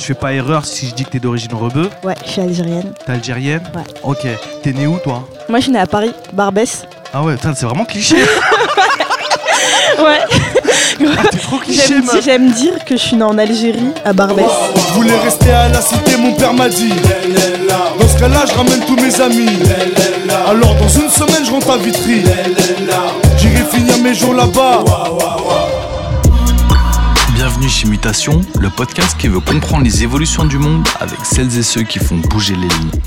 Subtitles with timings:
[0.00, 1.88] je fais pas erreur si je dis que t'es d'origine rebeu.
[2.02, 2.92] Ouais, je suis algérienne.
[3.06, 3.82] T'es algérienne Ouais.
[4.02, 4.26] Ok.
[4.62, 5.28] T'es né où toi?
[5.48, 6.84] Moi, je suis née à Paris, Barbès.
[7.12, 8.16] Ah ouais, putain, c'est vraiment cliché.
[10.02, 10.18] Ouais.
[11.18, 12.24] Ah, t'es trop cliché, J'aime meuf.
[12.24, 14.46] j'aime dire que je suis née en Algérie, à Barbès.
[14.74, 16.88] Je voulais rester à la cité, mon père m'a dit.
[17.98, 19.50] Dans ce cas-là, je ramène tous mes amis.
[20.48, 22.22] Alors, dans une semaine, je rentre à Vitry.
[23.36, 24.84] J'irai finir mes jours là-bas.
[27.60, 31.62] Bienvenue chez Mutation, le podcast qui veut comprendre les évolutions du monde avec celles et
[31.62, 33.02] ceux qui font bouger les lignes.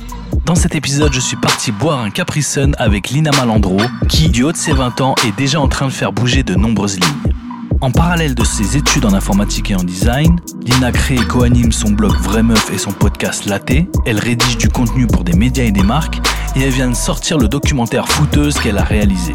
[0.45, 2.45] Dans cet épisode, je suis parti boire un Capri
[2.77, 3.77] avec Lina Malandro,
[4.09, 6.53] qui, du haut de ses 20 ans, est déjà en train de faire bouger de
[6.53, 7.34] nombreuses lignes.
[7.81, 11.89] En parallèle de ses études en informatique et en design, Lina crée et co-anime son
[11.89, 13.89] blog Vraie Meuf et son podcast Laté.
[14.05, 16.22] Elle rédige du contenu pour des médias et des marques,
[16.55, 19.33] et elle vient de sortir le documentaire Fouteuse qu'elle a réalisé.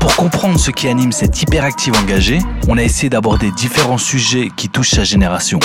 [0.00, 2.38] Pour comprendre ce qui anime cette hyperactive engagée,
[2.68, 5.58] on a essayé d'aborder différents sujets qui touchent sa génération.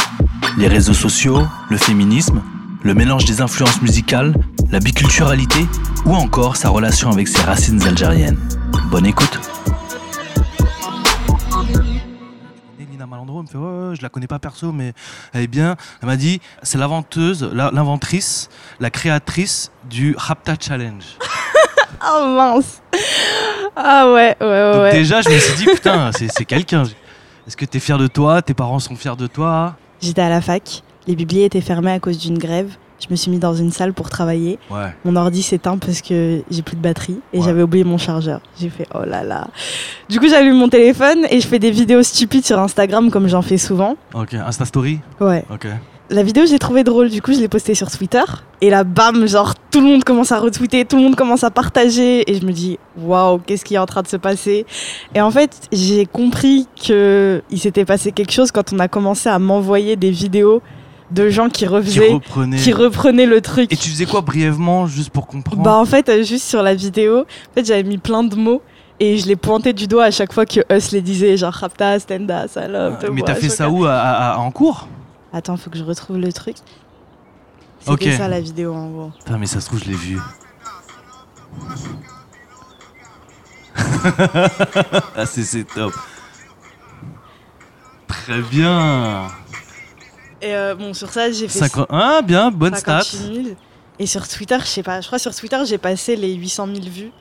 [0.58, 2.42] Les réseaux sociaux, le féminisme,
[2.84, 4.34] le mélange des influences musicales,
[4.72, 5.66] la biculturalité
[6.06, 8.38] ou encore sa relation avec ses racines algériennes.
[8.90, 9.40] Bonne écoute
[13.44, 14.94] me fait je la connais pas perso mais
[15.34, 15.76] elle est bien.
[16.02, 21.04] Elle m'a dit c'est l'inventeuse, l'inventrice, la créatrice du Rapta Challenge.
[22.06, 22.82] Oh mince.
[23.76, 24.72] Ah ouais, ouais, ouais.
[24.74, 24.92] Donc ouais.
[24.94, 26.84] déjà je me suis dit putain c'est c'est quelqu'un.
[27.48, 28.42] Est-ce que t'es fier de toi?
[28.42, 29.76] Tes parents sont fiers de toi?
[30.02, 32.72] J'étais à la fac, les bibliothèques étaient fermées à cause d'une grève.
[33.02, 34.60] Je me suis mis dans une salle pour travailler.
[34.72, 34.94] Ouais.
[35.04, 37.44] Mon ordi s'éteint parce que j'ai plus de batterie et Ouais.
[37.44, 38.40] j'avais oublié mon chargeur.
[38.58, 39.48] J'ai fait oh là là.
[40.08, 43.42] Du coup, j'allume mon téléphone et je fais des vidéos stupides sur Instagram comme j'en
[43.42, 43.98] fais souvent.
[44.14, 44.36] Ok.
[44.36, 45.02] Insta Story?
[45.20, 45.44] Ouais.
[45.52, 45.68] Ok.
[46.14, 48.22] La vidéo, j'ai trouvé drôle, du coup, je l'ai postée sur Twitter.
[48.62, 51.50] Et là, bam, genre, tout le monde commence à retweeter, tout le monde commence à
[51.50, 52.30] partager.
[52.32, 54.68] Et je me dis, waouh, qu'est-ce qui est en train de se passer?
[55.16, 59.28] Et en fait, j'ai compris que il s'était passé quelque chose quand on a commencé
[59.28, 60.62] à m'envoyer des vidéos
[61.10, 62.20] de gens qui Qui refaisaient,
[62.60, 63.74] qui reprenaient le truc.
[63.74, 65.64] Et tu faisais quoi brièvement juste pour comprendre?
[65.64, 68.62] Bah, en fait, euh, juste sur la vidéo, en fait, j'avais mis plein de mots.
[69.00, 72.00] Et je les pointais du doigt à chaque fois que Us les disait, genre Rapta,
[72.00, 73.04] Stenda, salope.
[73.04, 73.86] Euh, Mais t'as fait ça où?
[73.86, 74.88] À- à- à- En cours
[75.34, 76.56] Attends, faut que je retrouve le truc.
[77.80, 78.18] C'était Ok.
[78.18, 79.12] ça la vidéo en gros.
[79.20, 80.18] Putain mais ça se trouve je l'ai vu.
[85.16, 85.94] ah c'est c'est top.
[88.08, 89.28] Très bien.
[90.42, 91.88] Et euh, bon, sur ça, j'ai fait 50...
[91.90, 93.02] Ah bien, bonne stat.
[93.02, 93.56] 58 000.
[94.00, 96.80] Et sur Twitter, je sais pas, je crois sur Twitter, j'ai passé les 800 000
[96.90, 97.12] vues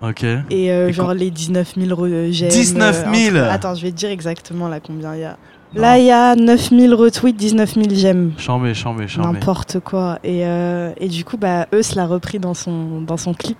[0.00, 0.22] Ok.
[0.24, 2.48] et, euh, Et genre les 19 000 re- j'aime.
[2.48, 3.36] 19 000.
[3.36, 5.36] euh, entre- Attends, je vais te dire exactement là combien il y a.
[5.74, 8.32] Là, il y a 9 000 retweets, 19 000 j'aime.
[8.38, 9.26] Chambé, chambé, chambé.
[9.26, 10.18] N'importe quoi.
[10.24, 13.58] Et, euh, et du coup, bah, Eus l'a repris dans son, dans son clip.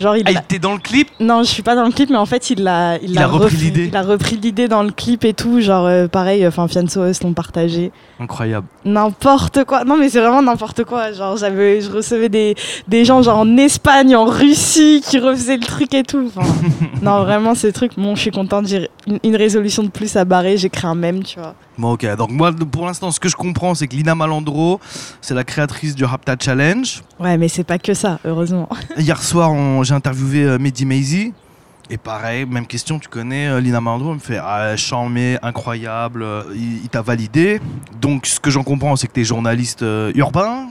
[0.00, 1.08] Genre, il Ah, il était dans le clip?
[1.20, 3.26] Non, je suis pas dans le clip, mais en fait, il l'a, Il l'a a
[3.26, 3.86] repris l'idée.
[3.88, 5.60] Il a repris l'idée dans le clip et tout.
[5.60, 7.92] Genre, euh, pareil, enfin, Fianso l'ont partagé.
[8.18, 8.66] Incroyable.
[8.86, 9.84] N'importe quoi.
[9.84, 11.12] Non, mais c'est vraiment n'importe quoi.
[11.12, 12.54] Genre, j'avais, je recevais des,
[12.88, 16.30] des gens, genre en Espagne, en Russie, qui refaisaient le truc et tout.
[16.34, 16.48] Enfin,
[17.02, 17.98] non, vraiment, ces trucs.
[17.98, 18.66] Bon, je suis contente.
[18.68, 20.56] J'ai une, une résolution de plus à barrer.
[20.56, 21.54] J'ai créé un mème, tu vois.
[21.80, 24.80] Bon ok, donc moi pour l'instant ce que je comprends c'est que Lina Malandro
[25.22, 27.02] c'est la créatrice du Rapta Challenge.
[27.18, 28.68] Ouais, mais c'est pas que ça, heureusement.
[28.98, 31.32] Hier soir on- j'ai interviewé euh, Mehdi Maizy.
[31.88, 36.22] Et pareil, même question, tu connais euh, Lina Malandro, elle me fait ah, charmé, incroyable,
[36.22, 37.60] euh, il, il t'a validé.
[37.98, 40.66] Donc ce que j'en comprends c'est que tu es journaliste euh, urbain,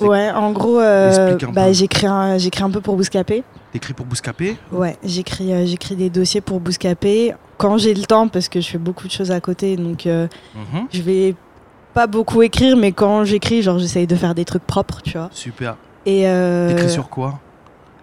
[0.00, 3.42] Ouais, en gros, euh, bah, j'écris un, j'écris un peu pour Bouscapé.
[3.72, 4.56] t'écris pour Bouscapé?
[4.72, 8.68] Ouais, j'écris, euh, j'écris des dossiers pour Bouscapé quand j'ai le temps parce que je
[8.68, 10.86] fais beaucoup de choses à côté, donc euh, Mhm.
[10.90, 11.34] je vais
[11.94, 15.28] pas beaucoup écrire, mais quand j'écris, genre j'essaye de faire des trucs propres, tu vois.
[15.32, 15.76] Super.
[16.06, 17.38] Et euh, T'écris sur quoi?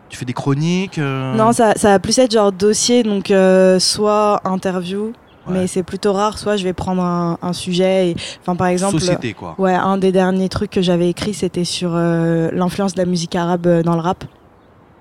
[0.10, 3.80] Tu fais des chroniques euh, non, ça, ça va plus être genre dossier, donc euh,
[3.80, 5.14] soit interview,
[5.48, 5.54] Ouais.
[5.54, 6.38] mais c'est plutôt rare.
[6.40, 9.00] Soit je vais prendre un, un sujet, et, enfin par exemple.
[9.00, 9.54] Société quoi.
[9.60, 13.36] Ouais, un des derniers trucs que j'avais écrit, c'était sur euh, l'influence de la musique
[13.36, 14.24] arabe dans le rap.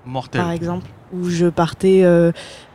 [0.05, 0.41] Mortel.
[0.41, 2.31] par exemple, où je partais euh,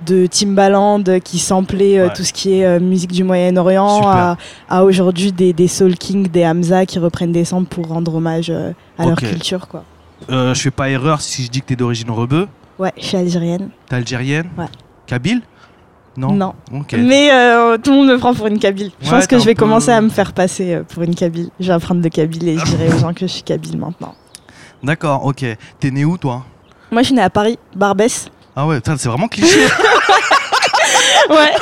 [0.07, 2.13] de Timbaland qui samplait euh, Ouais.
[2.15, 4.37] tout ce qui est euh, musique du Moyen-Orient à,
[4.69, 8.51] à aujourd'hui des, des Soul King, des Hamza qui reprennent des samples pour rendre hommage
[8.51, 9.69] euh, à leur culture.
[9.69, 9.85] quoi.
[10.29, 12.47] Je fais pas erreur si je dis que t'es d'origine rebeu.
[12.79, 13.71] Ouais, je suis algérienne.
[13.89, 14.67] T'es algérienne Ouais.
[15.07, 15.43] Kabyle?
[16.17, 16.33] Non.
[16.33, 16.55] Non.
[16.93, 18.91] Mais euh, tout le monde me prend pour une Kabyle.
[19.01, 21.51] Je pense que je vais peu- commencer à me faire passer pour une Kabyle.
[21.61, 24.15] Je vais apprendre de Kabyle et je dirai aux gens que je suis Kabyle maintenant.
[24.83, 25.45] D'accord, ok.
[25.79, 26.45] T'es né où toi?
[26.91, 28.27] Moi, je suis née à Paris, Barbès.
[28.57, 29.61] Ah ouais, putain, c'est vraiment cliché.
[31.31, 31.53] Ouais,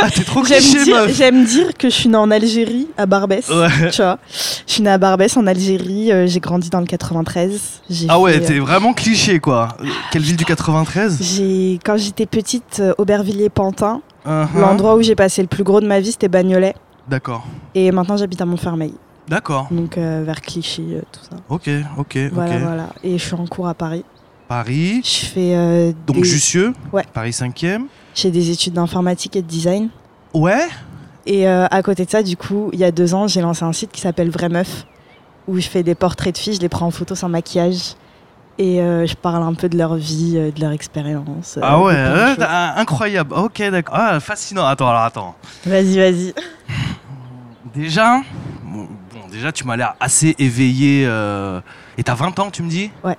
[0.00, 1.12] ah, t'es trop j'aime cliché, dire, meuf.
[1.16, 3.48] j'aime dire que je suis née en Algérie, à Barbès.
[3.48, 3.90] Ouais.
[3.90, 4.18] Tu vois,
[4.66, 7.60] je suis née à Barbès en Algérie, euh, j'ai grandi dans le 93.
[7.90, 9.68] J'ai Ah ouais, fait, t'es euh, vraiment cliché quoi.
[10.12, 14.46] Quelle ville du 93 j'ai quand j'étais petite, euh, Aubervilliers-Pantin, Uh-huh.
[14.60, 16.74] l'endroit où j'ai passé le plus gros de ma vie, c'était Bagnolet.
[17.08, 17.44] D'accord.
[17.74, 18.92] Et maintenant, j'habite à Montfermeil.
[19.28, 19.68] D'accord.
[19.70, 21.36] donc euh, vers Clichy, euh, tout ça.
[21.48, 22.62] Ok, ok, Voilà, ok.
[22.62, 22.88] voilà.
[23.04, 24.04] Et je suis en cours à Paris.
[24.48, 25.02] Paris.
[25.04, 26.72] Je fais euh, Donc des, Jussieu.
[26.92, 27.04] Ouais.
[27.12, 27.82] Paris 5e.
[28.14, 29.90] je fais des études d'informatique et de design.
[30.32, 30.66] Ouais.
[31.26, 33.62] Et euh, à côté de ça, du coup, il y a deux ans, j'ai lancé
[33.64, 34.86] un site qui s'appelle Vraie Meuf,
[35.46, 37.94] où je fais des portraits de filles, je les prends en photo sans maquillage.
[38.60, 41.58] Et euh, je parle un peu de leur vie, euh, de leur expérience.
[41.58, 42.44] euh, Ah de ouais, plein de euh, choses.
[42.48, 43.34] ah, incroyable.
[43.34, 43.94] Ok, d'accord.
[43.96, 44.64] Ah, fascinant.
[44.66, 45.36] Attends, alors attends.
[45.66, 46.34] Vas-y, vas-y.
[47.74, 48.20] Déjà,
[48.64, 48.88] bon,
[49.30, 51.04] déjà tu m'as l'air assez éveillé.
[51.06, 51.60] euh,
[51.96, 53.16] Et t'as 20 ans, tu me dis Ouais.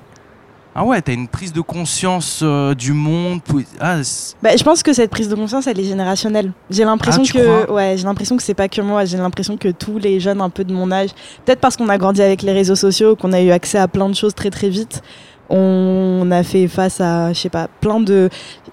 [0.76, 3.42] Ah ouais, t'as une prise de conscience euh, du monde.
[3.82, 3.98] Ah,
[4.42, 6.54] Bah, je pense que cette prise de conscience, elle est générationnelle.
[6.70, 9.04] J'ai l'impression Ah, que, ouais, j'ai l'impression que c'est pas que moi.
[9.04, 11.10] J'ai l'impression que tous les jeunes un peu de mon âge,
[11.44, 14.08] peut-être parce qu'on a grandi avec les réseaux sociaux, qu'on a eu accès à plein
[14.10, 15.02] de choses très très vite,
[15.50, 18.30] on a fait face à, je sais pas, plein de.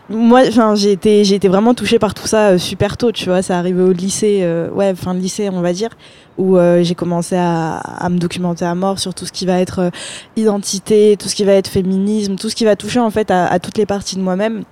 [0.09, 3.11] Moi, enfin, j'ai été, j'ai été vraiment touchée par tout ça euh, super tôt.
[3.13, 5.91] Tu vois, ça arrivé au lycée, euh, ouais, fin de lycée, on va dire,
[6.39, 9.61] où euh, j'ai commencé à, à me documenter à mort sur tout ce qui va
[9.61, 9.91] être euh,
[10.37, 13.47] identité, tout ce qui va être féminisme, tout ce qui va toucher en fait à,
[13.47, 14.63] à toutes les parties de moi-même.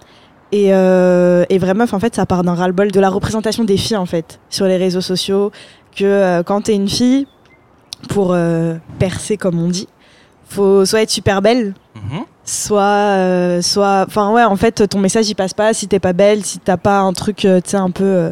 [0.52, 3.96] Et, euh, et vraiment, en fait, ça part d'un ras-le-bol de la représentation des filles,
[3.96, 5.50] en fait, sur les réseaux sociaux.
[5.96, 7.26] Que euh, quand t'es une fille,
[8.08, 8.36] pour
[8.98, 9.88] percer, comme on dit,
[10.54, 12.20] faut soit être super belle, Mhm.
[12.44, 12.80] soit.
[12.82, 16.44] euh, soit enfin, ouais, en fait, ton message, il passe pas si t'es pas belle,
[16.44, 18.04] si t'as pas un truc, euh, tu sais, un peu.
[18.04, 18.30] euh,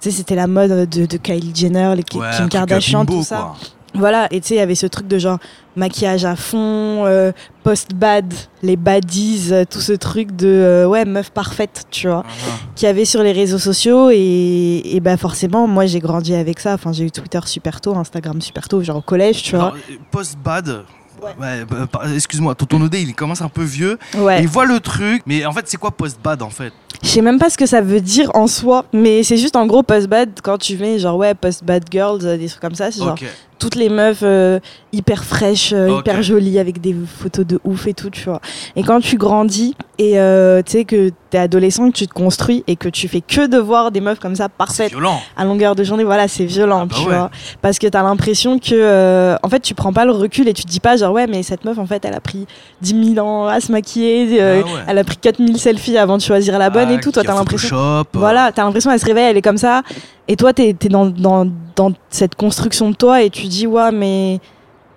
[0.00, 3.22] tu sais, c'était la mode de, de Kylie Jenner, les Ouais, Kim Kardashian, bimbo, tout
[3.24, 3.36] ça.
[3.36, 3.56] quoi.
[3.94, 5.38] Voilà, et tu sais, il y avait ce truc de genre
[5.74, 7.32] maquillage à fond, euh,
[7.62, 8.30] post-bad,
[8.62, 12.90] les baddies, tout ce truc de euh, ouais, meuf parfaite, tu vois, Ah, qu'il y
[12.90, 14.10] avait sur les réseaux sociaux.
[14.12, 16.74] Et, et bah forcément, moi j'ai grandi avec ça.
[16.74, 19.72] Enfin, j'ai eu Twitter super tôt, Instagram super tôt, genre au collège, tu vois.
[20.10, 20.84] Post-bad.
[21.22, 21.34] Ouais.
[21.40, 23.98] Ouais, bah, excuse-moi, tonton Odé, il commence un peu vieux.
[24.16, 24.42] Ouais.
[24.42, 26.72] Il voit le truc, mais en fait, c'est quoi post-bad en fait?
[27.02, 29.66] Je sais même pas ce que ça veut dire en soi, mais c'est juste en
[29.66, 33.00] gros post-bad quand tu mets genre ouais, post-bad girls, euh, des trucs comme ça, c'est
[33.00, 33.18] genre.
[33.58, 34.60] Toutes les meufs euh,
[34.92, 36.00] hyper fraîches, euh, Ok.
[36.00, 38.40] hyper jolies avec des photos de ouf et tout, tu vois.
[38.76, 42.64] Et quand tu grandis et euh, tu sais que t'es adolescent, que tu te construis
[42.66, 44.92] et que tu fais que de voir des meufs comme ça parfaites
[45.36, 47.16] à longueur de journée, voilà, c'est violent, Ah bah tu ouais.
[47.16, 47.30] vois.
[47.62, 50.64] Parce que t'as l'impression que, euh, en fait, tu prends pas le recul et tu
[50.64, 52.46] te dis pas genre ouais, mais cette meuf, en fait, elle a pris
[52.82, 54.80] 10 000 ans à se maquiller, euh, Ah ouais.
[54.88, 57.10] elle a pris 4000 selfies avant de choisir la bonne Ah, et tout.
[57.10, 58.04] Toi, t'as l'impression.
[58.12, 59.82] Voilà, t'as l'impression elle se réveille, elle est comme ça.
[60.28, 61.46] Et toi, t'es es dans, dans,
[61.76, 64.40] dans cette construction de toi et tu dis, ouais, mais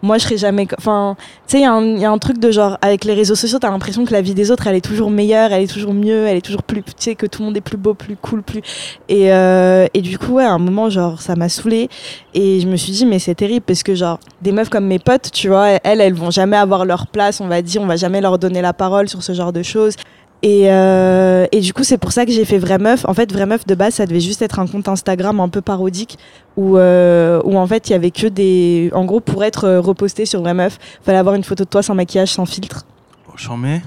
[0.02, 0.68] moi, je serai jamais.
[0.78, 1.16] Enfin,
[1.48, 3.70] tu sais, il y, y a un truc de genre, avec les réseaux sociaux, t'as
[3.70, 6.38] l'impression que la vie des autres, elle est toujours meilleure, elle est toujours mieux, elle
[6.38, 6.82] est toujours plus.
[6.84, 8.62] Tu sais, que tout le monde est plus beau, plus cool, plus.
[9.10, 11.90] Et, euh, et du coup, ouais, à un moment, genre, ça m'a saoulée.
[12.34, 15.00] Et je me suis dit, mais c'est terrible parce que, genre, des meufs comme mes
[15.00, 17.98] potes, tu vois, elles, elles vont jamais avoir leur place, on va dire, on va
[17.98, 19.96] jamais leur donner la parole sur ce genre de choses.
[20.42, 23.04] Et, euh, et du coup, c'est pour ça que j'ai fait Vraie Meuf.
[23.06, 25.62] En fait, Vraie Meuf, de base, ça devait juste être un compte Instagram un peu
[25.62, 26.18] parodique
[26.56, 28.90] où, euh, où en fait, il y avait que des.
[28.94, 31.84] En gros, pour être euh, reposté sur Vraie Meuf, fallait avoir une photo de toi
[31.84, 32.86] sans maquillage, sans filtre.
[33.36, 33.82] J'en mets.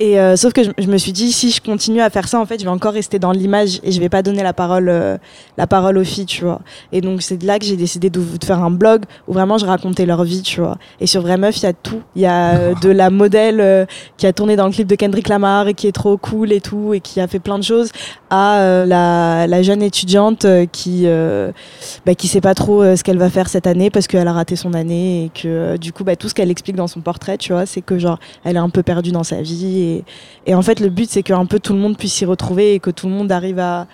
[0.00, 2.40] Et euh, sauf que je, je me suis dit, si je continue à faire ça,
[2.40, 4.88] en fait, je vais encore rester dans l'image et je vais pas donner la parole,
[4.88, 5.18] euh,
[5.56, 6.60] la parole aux filles, tu vois.
[6.90, 9.56] Et donc, c'est de là que j'ai décidé de, de faire un blog où vraiment
[9.56, 10.78] je racontais leur vie, tu vois.
[11.00, 12.02] Et sur Vraie Meuf, il y a tout.
[12.16, 13.86] Il y a euh, de la modèle euh,
[14.16, 16.60] qui a tourné dans le clip de Kendrick Lamar et qui est trop cool et
[16.60, 17.90] tout, et qui a fait plein de choses,
[18.30, 21.52] à euh, la, la jeune étudiante qui, euh,
[22.04, 24.56] bah, qui sait pas trop ce qu'elle va faire cette année parce qu'elle a raté
[24.56, 27.52] son année et que du coup, bah, tout ce qu'elle explique dans son portrait, tu
[27.52, 29.83] vois, c'est que genre, elle est un peu perdue dans sa vie.
[29.84, 30.04] Et,
[30.46, 32.80] et en fait, le but, c'est qu'un peu tout le monde puisse s'y retrouver et
[32.80, 33.86] que tout le monde arrive à,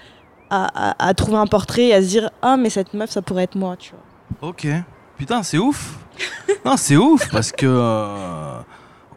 [0.51, 3.23] à, à- à trouver un portrait et à se dire Ah, mais cette meuf, ça
[3.23, 4.49] pourrait être moi, tu vois.
[4.51, 4.67] Ok.
[5.19, 5.99] Putain, c'est ouf.
[6.65, 7.67] non, c'est ouf parce que.
[7.67, 8.59] euh,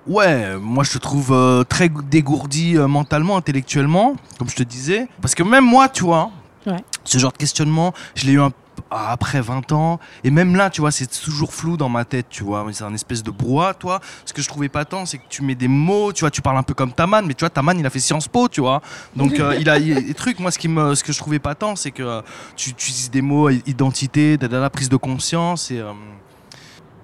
[0.05, 5.07] Ouais, moi je te trouve euh, très dégourdi euh, mentalement, intellectuellement, comme je te disais.
[5.21, 6.29] Parce que même moi, tu vois,
[6.67, 6.83] Ouais.
[7.05, 8.51] ce genre de questionnement, je l'ai eu un
[8.93, 10.00] après 20 ans.
[10.23, 12.65] Et même là, tu vois, c'est toujours flou dans ma tête, tu vois.
[12.71, 14.00] C'est un espèce de brouhaha, toi.
[14.25, 16.41] Ce que je trouvais pas tant, c'est que tu mets des mots, tu vois, tu
[16.41, 18.62] parles un peu comme Taman, mais tu vois, Taman, il a fait Sciences Po, tu
[18.62, 18.81] vois.
[19.15, 20.39] Donc, euh, il a des trucs.
[20.39, 22.21] Moi, ce, qui me, ce que je trouvais pas tant, c'est que euh,
[22.55, 25.71] tu, utilises des mots, identité, de la prise de conscience.
[25.71, 25.91] Et, euh,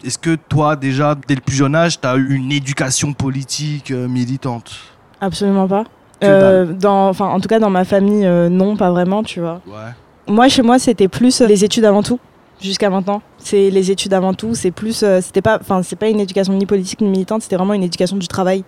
[0.03, 3.91] est-ce que toi, déjà, dès le plus jeune âge, tu as eu une éducation politique
[3.91, 4.72] militante?
[5.19, 5.84] Absolument pas.
[6.24, 9.62] Euh, dans, en tout cas, dans ma famille, euh, non, pas vraiment, tu vois.
[9.67, 9.93] Ouais.
[10.29, 12.19] Moi, chez moi, c'était plus euh, les études avant tout.
[12.62, 14.53] Jusqu'à maintenant, c'est les études avant tout.
[14.53, 17.41] C'est plus, euh, c'était pas, enfin, c'est pas une éducation ni politique ni militante.
[17.41, 18.63] C'était vraiment une éducation du travail.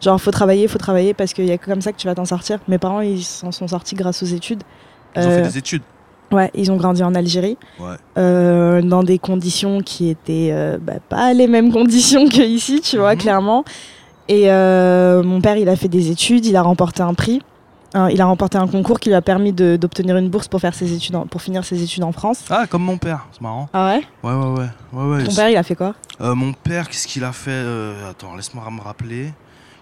[0.00, 2.14] Genre, faut travailler, faut travailler parce qu'il y a que comme ça que tu vas
[2.14, 2.58] t'en sortir.
[2.68, 4.62] Mes parents, ils s'en sont sortis grâce aux études.
[5.16, 5.82] Ils ont Euh, fait des études.
[6.32, 7.96] Ouais, ils ont grandi en Algérie, Ouais.
[8.16, 12.98] euh, dans des conditions qui étaient euh, bah, pas les mêmes conditions que ici, tu
[12.98, 13.20] vois, Mhm.
[13.20, 13.64] clairement.
[14.28, 17.42] Et euh, mon père, il a fait des études, il a remporté un prix.
[17.94, 20.74] Un- il a remporté un concours qui lui a permis d'obtenir une bourse pour faire
[20.74, 22.44] ses études, en- pour finir ses études en France.
[22.50, 23.68] Ah, comme mon père, c'est marrant.
[23.72, 24.02] Ah ouais?
[24.22, 24.66] Ouais, ouais, ouais.
[24.92, 25.94] ouais, ouais Ton père, il a fait quoi?
[26.20, 27.50] Euh, mon père, qu'est-ce qu'il a fait?
[27.50, 29.32] Euh, Attends, laisse-moi me rappeler.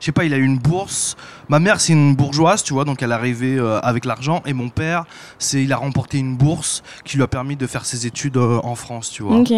[0.01, 1.17] Je sais pas, il a eu une bourse.
[1.49, 4.43] Ma mère, c'est une bourgeoise, tu vois, donc elle est arrivée euh, avec l'argent.
[4.47, 5.05] Et mon père,
[5.41, 8.75] c'est, il a remporté une bourse qui lui a permis de faire ses études en
[8.77, 9.39] France, tu vois.
[9.39, 9.53] Ok.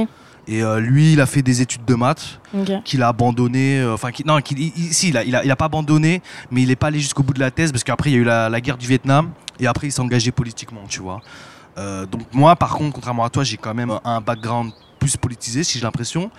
[0.49, 2.40] Et euh, lui, il a fait des études de maths
[2.85, 3.80] qu'il a abandonné.
[3.80, 6.62] euh, Enfin, non, il, il- si, il a, il, a, il a pas abandonné, mais
[6.62, 8.25] il est pas allé jusqu'au bout de la thèse parce qu'après, il y a eu
[8.25, 11.20] la, la guerre du Vietnam et après, il s'est engagé politiquement, tu vois.
[11.78, 15.62] Euh, donc, moi, par contre, contrairement à toi, j'ai quand même un background plus politisé,
[15.64, 16.30] si j'ai l'impression.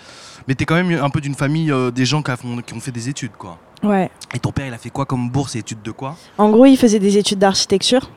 [0.47, 2.91] Mais t'es quand même un peu d'une famille des gens qui, a qui ont fait
[2.91, 3.57] des études, quoi.
[3.83, 4.09] Ouais.
[4.33, 6.15] Et ton père, il a fait quoi comme bourse et études de quoi?
[6.37, 8.09] En gros, il faisait des études d'architecture.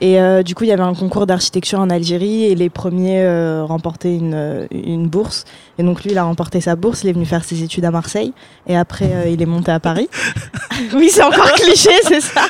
[0.00, 3.22] Et euh, du coup, il y avait un concours d'architecture en Algérie et les premiers
[3.22, 5.44] euh, remportaient une, euh, une bourse.
[5.78, 7.02] Et donc, lui, il a remporté sa bourse.
[7.02, 8.32] Il est venu faire ses études à Marseille.
[8.66, 10.08] Et après, euh, il est monté à Paris.
[10.94, 12.42] oui, c'est encore cliché, c'est ça.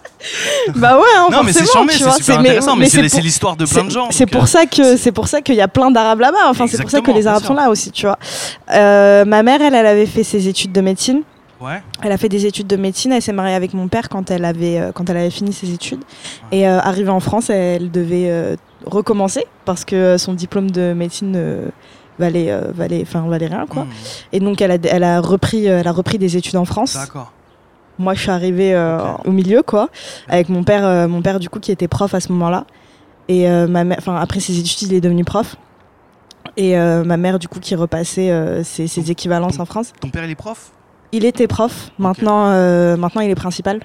[0.76, 4.08] bah ouais, hein, Non, mais c'est super intéressant, mais, c'est l'histoire de plein de gens.
[4.10, 6.48] C'est pour ça que c'est pour ça qu'il y a plein d'arabes là-bas.
[6.48, 8.18] Enfin, c'est pour ça que les arabes sont là aussi, tu vois.
[8.68, 11.22] Ma mère, elle, elle avait fait ses études de médecine.
[11.60, 11.82] Ouais.
[12.02, 13.12] Elle a fait des études de médecine.
[13.12, 15.72] Elle s'est mariée avec mon père quand elle avait euh, quand elle avait fini ses
[15.72, 16.02] études.
[16.52, 21.70] Et euh, arrivée en France, elle devait euh, recommencer parce que son diplôme de médecine
[22.18, 23.84] valait valait valait rien quoi.
[23.84, 23.90] Mmh,
[24.32, 26.94] Et donc elle a elle a repris elle a repris des études en France.
[26.94, 27.32] D'accord.
[27.98, 28.76] Moi, je suis arrivée
[29.24, 29.88] au milieu, quoi,
[30.28, 32.66] avec mon père, mon père du coup qui était prof à ce moment-là.
[33.28, 35.56] Et ma mère, enfin après ses études, il est devenu prof.
[36.58, 39.94] Et ma mère du coup qui repassait ses, ses équivalences en France.
[39.98, 40.72] Ton père, il est prof?
[41.12, 41.90] Il était prof.
[41.98, 43.80] Maintenant, euh, maintenant il est principal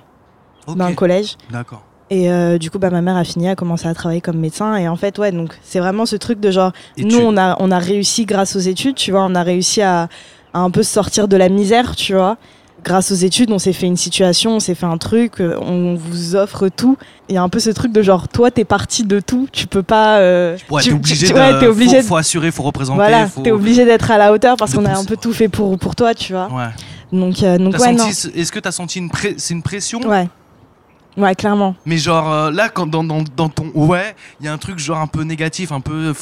[0.68, 1.38] dans le collège.
[1.52, 1.84] D'accord.
[2.10, 4.76] Et euh, du coup, bah, ma mère a fini, a commencé à travailler comme médecin.
[4.76, 7.38] Et en fait, ouais, donc c'est vraiment ce truc de genre, Et nous, tu- on
[7.38, 10.10] a, on a réussi grâce aux études, tu vois, on a réussi à,
[10.54, 12.36] à un peu sortir de la misère, tu vois.
[12.84, 15.96] Grâce aux études, on s'est fait une situation, on s'est fait un truc, euh, on
[15.96, 16.98] vous offre tout.
[17.30, 19.68] Il y a un peu ce truc de genre, toi, t'es parti de tout, tu
[19.68, 20.18] peux pas.
[20.18, 22.98] euh, Ouais, tu- t'es obligé tu- ouais, obligé faut, de- faut assurer, faut représenter.
[22.98, 23.42] voilà, faut...
[23.42, 25.96] t'es obligé d'être à la hauteur parce qu'on a un peu tout fait pour, pour
[25.96, 26.50] toi, tu vois.
[26.52, 26.70] Ouais.
[27.12, 27.94] Donc, euh, donc ouais,
[28.36, 30.00] est-ce que t'as senti une, pré- c'est une pression?
[30.02, 30.30] Ouais.
[31.18, 31.76] Ouais, clairement.
[31.86, 34.80] Mais genre euh, là, quand dans, dans, dans ton ouais, il y a un truc
[34.80, 36.14] genre un peu négatif, un peu.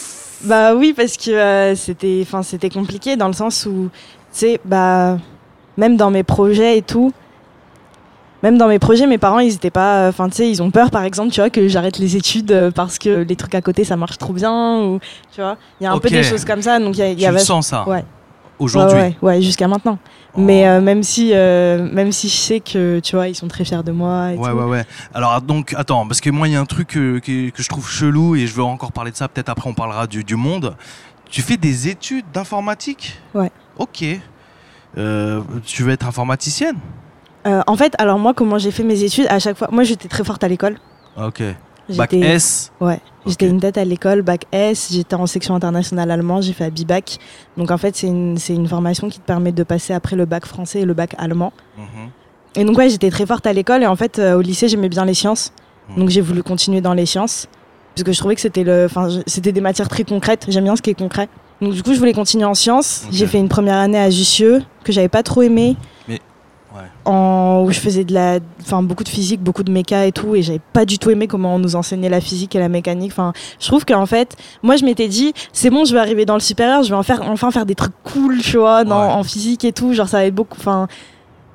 [0.45, 4.59] Bah oui, parce que euh, c'était, enfin, c'était compliqué dans le sens où, tu sais,
[4.65, 5.17] bah,
[5.77, 7.11] même dans mes projets et tout,
[8.41, 10.89] même dans mes projets, mes parents, ils étaient pas, enfin, tu sais, ils ont peur,
[10.89, 13.95] par exemple, tu vois, que j'arrête les études parce que les trucs à côté, ça
[13.97, 14.99] marche trop bien, ou,
[15.35, 17.29] tu vois, il y a un peu des choses comme ça, donc il y a,
[17.29, 18.03] Tu le sens ça Ouais.
[18.59, 18.97] Aujourd'hui.
[18.97, 19.97] Ouais, ouais, ouais, jusqu'à maintenant.
[20.33, 20.41] Oh.
[20.41, 23.65] Mais euh, même si, euh, même si je sais que, tu vois, ils sont très
[23.65, 24.57] fiers de moi et Ouais, tout.
[24.57, 24.85] ouais, ouais.
[25.13, 27.89] Alors, donc, attends, parce que moi, il y a un truc que, que je trouve
[27.89, 29.27] chelou et je veux encore parler de ça.
[29.27, 30.75] Peut-être après, on parlera du, du monde.
[31.29, 33.19] Tu fais des études d'informatique?
[33.33, 33.51] Ouais.
[33.77, 34.03] Ok.
[34.97, 36.75] Euh, tu veux être informaticienne?
[37.45, 40.23] En fait, alors moi, comment j'ai fait mes études, à chaque fois, moi, j'étais très
[40.23, 40.77] forte à l'école.
[41.17, 41.41] Ok.
[41.97, 42.71] Bac S?
[42.79, 42.99] Ouais,
[43.29, 46.69] j'étais une tête à l'école, bac S, j'étais en section internationale allemand, j'ai fait à
[46.69, 47.17] BIBAC.
[47.57, 50.45] Donc en fait, c'est une, une formation qui te permet de passer après le bac
[50.45, 51.53] français et le bac allemand.
[51.77, 52.09] Mhm.
[52.55, 54.89] Et donc ouais, j'étais très forte à l'école et en fait, euh, au lycée, j'aimais
[54.89, 55.53] bien les sciences.
[55.89, 55.99] Mhm.
[55.99, 57.47] Donc j'ai voulu continuer dans les sciences.
[57.95, 58.87] Parce que je trouvais que c'était le,
[59.25, 60.45] c'était des matières très concrètes.
[60.47, 61.27] J'aime bien ce qui est concret.
[61.61, 63.05] Donc du coup, je voulais continuer en sciences.
[63.11, 65.75] J'ai fait une première année à Jussieu que j'avais pas trop aimé.
[66.07, 66.21] Mais,
[66.75, 66.81] ouais.
[67.05, 70.35] En, où je faisais de la, enfin beaucoup de physique, beaucoup de méca et tout,
[70.35, 73.11] et j'avais pas du tout aimé comment on nous enseignait la physique et la mécanique.
[73.11, 76.35] Enfin, je trouve qu'en fait, moi je m'étais dit, c'est bon, je vais arriver dans
[76.35, 79.11] le supérieur, je vais en faire, enfin faire des trucs cool, tu vois, dans- Ouais.
[79.13, 80.87] en physique et tout, genre ça va être beaucoup, enfin.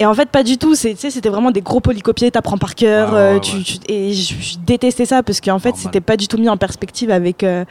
[0.00, 0.75] Et en fait, pas du tout.
[0.75, 3.12] C'était vraiment des gros polycopiés, t'apprends par cœur.
[3.12, 6.37] Ouais, euh, tu, et je, je détestais ça parce qu'en fait, c'était pas du tout
[6.37, 7.64] mis en perspective avec, euh,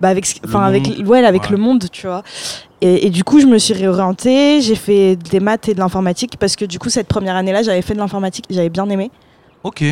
[0.00, 1.08] bah avec, enfin avec, monde.
[1.08, 1.48] ouais, avec Ouais.
[1.50, 2.22] le monde, tu vois.
[2.80, 4.60] Et, et du coup, je me suis réorientée.
[4.60, 7.82] J'ai fait des maths et de l'informatique parce que du coup, cette première année-là, j'avais
[7.82, 9.10] fait de l'informatique, j'avais bien aimé.
[9.64, 9.84] Ok.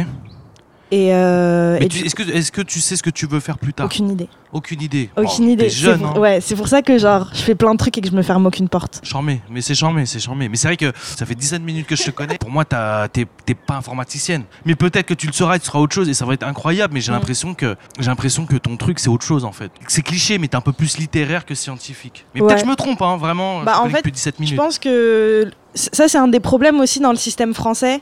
[0.93, 3.27] Et, euh, Mais et tu- du- est-ce que, est que tu sais ce que tu
[3.27, 3.87] veux faire plus tard?
[3.87, 4.29] Aucune idée.
[4.53, 5.11] Aucune idée.
[5.17, 5.65] Aucune idée.
[5.65, 6.21] T'es jeune, pour- hein.
[6.21, 8.23] Ouais, c'est pour ça que genre, je fais plein de trucs et que je me
[8.23, 9.01] ferme aucune porte.
[9.03, 10.49] Charmé, mais c'est charmé, c'est charmé.
[10.49, 12.39] Mais c'est vrai que ça fait dizaines de minutes que je te connais.
[12.39, 14.45] Pour moi, t'as- t'es t'es pas informaticienne.
[14.65, 16.45] Mais peut-être que tu le seras et tu seras autre chose et ça va être
[16.47, 16.95] incroyable.
[16.95, 17.17] Mais j'ai Mm.
[17.17, 19.73] l'impression que j'ai l'impression que ton truc c'est autre chose en fait.
[19.89, 22.25] C'est cliché, mais t'es un peu plus littéraire que scientifique.
[22.35, 22.47] Mais Ouais.
[22.47, 23.63] peut-être que je me trompe, hein, vraiment.
[23.63, 24.57] Bah, je en fait, depuis 17 Je minutes.
[24.57, 28.01] pense que ça, c'est un des problèmes aussi dans le système français.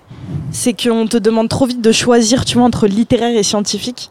[0.50, 4.10] C'est qu'on te demande trop vite de choisir, tu vois, entre littéraire et scientifique.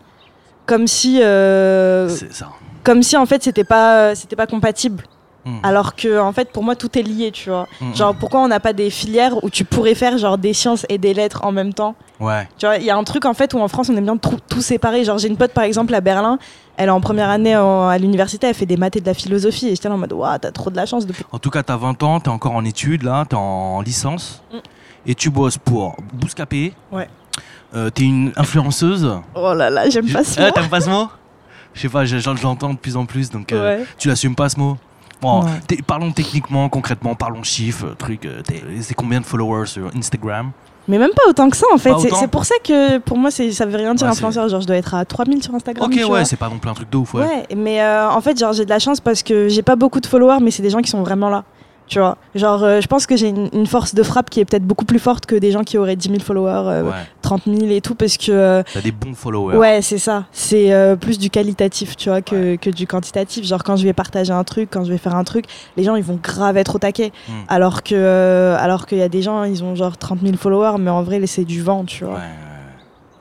[0.65, 2.50] Comme si, euh, C'est ça.
[2.84, 5.03] comme si en fait, c'était pas, c'était pas compatible.
[5.45, 5.57] Mm.
[5.63, 7.67] Alors que, en fait, pour moi, tout est lié, tu vois.
[7.81, 10.85] Mm, Genre, pourquoi on n'a pas des filières où tu pourrais faire genre des sciences
[10.89, 11.95] et des lettres en même temps?
[12.19, 12.23] Mm.
[12.25, 12.47] Ouais.
[12.57, 14.17] Tu vois, il y a un truc en fait où en France, on aime bien
[14.17, 15.03] tout, tout séparer.
[15.03, 16.38] Genre, j'ai une pote par exemple à Berlin,
[16.77, 19.13] elle est en première année en- à l'université, elle fait des maths et de la
[19.13, 19.67] philosophie.
[19.67, 21.13] Et j'étais là en mode, waouh, t'as trop de la chance de.
[21.31, 24.41] En tout cas, t'as 20 ans, t'es encore en études là, t'es en licence.
[24.53, 24.57] Mm.
[25.07, 26.73] Et tu bosses pour Bouscapé.
[26.91, 27.09] Ouais.
[27.75, 30.51] Euh, T'es une influenceuse Oh là là, j'aime pas ce Ah, mot.
[30.51, 31.09] T'aimes pas ce mot?
[31.73, 34.47] Je sais pas, je- je l'entends de plus en plus, donc euh, tu l'assumes pas
[34.47, 34.77] ce mot
[35.24, 35.77] Ouais.
[35.88, 38.25] parlons techniquement, concrètement, parlons chiffres, euh, truc.
[38.25, 40.51] euh, t'es- C'est combien de followers sur Instagram?
[40.89, 41.92] Mais même pas autant que ça en fait.
[42.20, 44.50] C'est pour ça que pour moi ça veut rien dire Ouais, influenceur.
[44.50, 45.89] Genre je dois être à 3000 sur Instagram.
[45.89, 47.22] Ok, ouais, c'est pas non plus un truc de ouf, ouais.
[47.22, 50.01] Ouais, mais euh, en fait, genre, j'ai de la chance parce que j'ai pas beaucoup
[50.01, 51.46] de followers, mais c'est des gens qui sont vraiment là.
[51.87, 54.45] Tu vois, genre, euh, je pense que j'ai une, une force de frappe qui est
[54.45, 57.43] peut-être beaucoup plus forte que des gens qui auraient 10 000 followers, euh, Ouais, 30
[57.45, 59.57] 000 et tout, parce que, euh, T'as des bons followers.
[59.57, 60.25] ouais, c'est ça.
[60.31, 63.45] C'est euh, plus du qualitatif, tu vois, que, que du quantitatif.
[63.45, 65.45] Genre, quand je vais partager un truc, quand je vais faire un truc,
[65.77, 67.11] les gens, ils vont grave être au taquet.
[67.27, 67.31] Hmm.
[67.47, 70.77] Alors que, euh, alors qu'il y a des gens, ils ont genre 30 000 followers,
[70.79, 72.15] mais en vrai, c'est du vent, tu vois.
[72.15, 72.19] Ouais.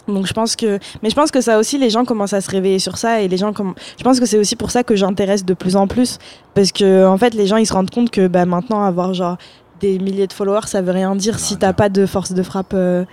[0.09, 2.51] Donc je pense que, mais je pense que ça aussi, les gens commencent à se
[2.51, 4.97] réveiller sur ça et les gens, comme, je pense que c'est aussi pour ça que
[4.97, 6.19] j'intéresse de plus en plus
[6.55, 9.37] parce que en fait, les gens ils se rendent compte que bah, maintenant avoir genre
[9.81, 12.73] des milliers de followers, ça veut rien dire si t'as pas de force de frappe
[12.75, 13.05] euh,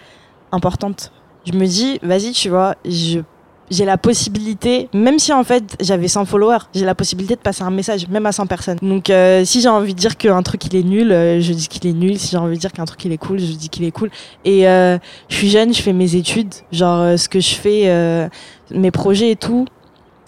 [0.51, 1.12] importante.
[1.46, 3.22] Je me dis, vas-y, tu vois, je
[3.69, 7.63] j'ai la possibilité, même si en fait j'avais 100 followers, j'ai la possibilité de passer
[7.63, 8.77] un message, même à 100 personnes.
[8.81, 11.67] Donc euh, si j'ai envie de dire qu'un truc il est nul, euh, je dis
[11.67, 12.17] qu'il est nul.
[12.17, 14.09] Si j'ai envie de dire qu'un truc il est cool, je dis qu'il est cool.
[14.45, 14.97] Et euh,
[15.29, 18.27] je suis jeune, je fais mes études, genre euh, ce que je fais, euh,
[18.71, 19.65] mes projets et tout.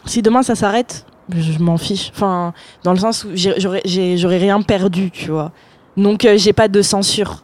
[0.06, 1.06] Si demain ça s'arrête,
[1.36, 2.12] je, m'en fiche.
[2.14, 5.52] Enfin, dans le sens où j'aurais rien perdu, tu vois.
[5.98, 7.44] Donc j'ai pas de censure,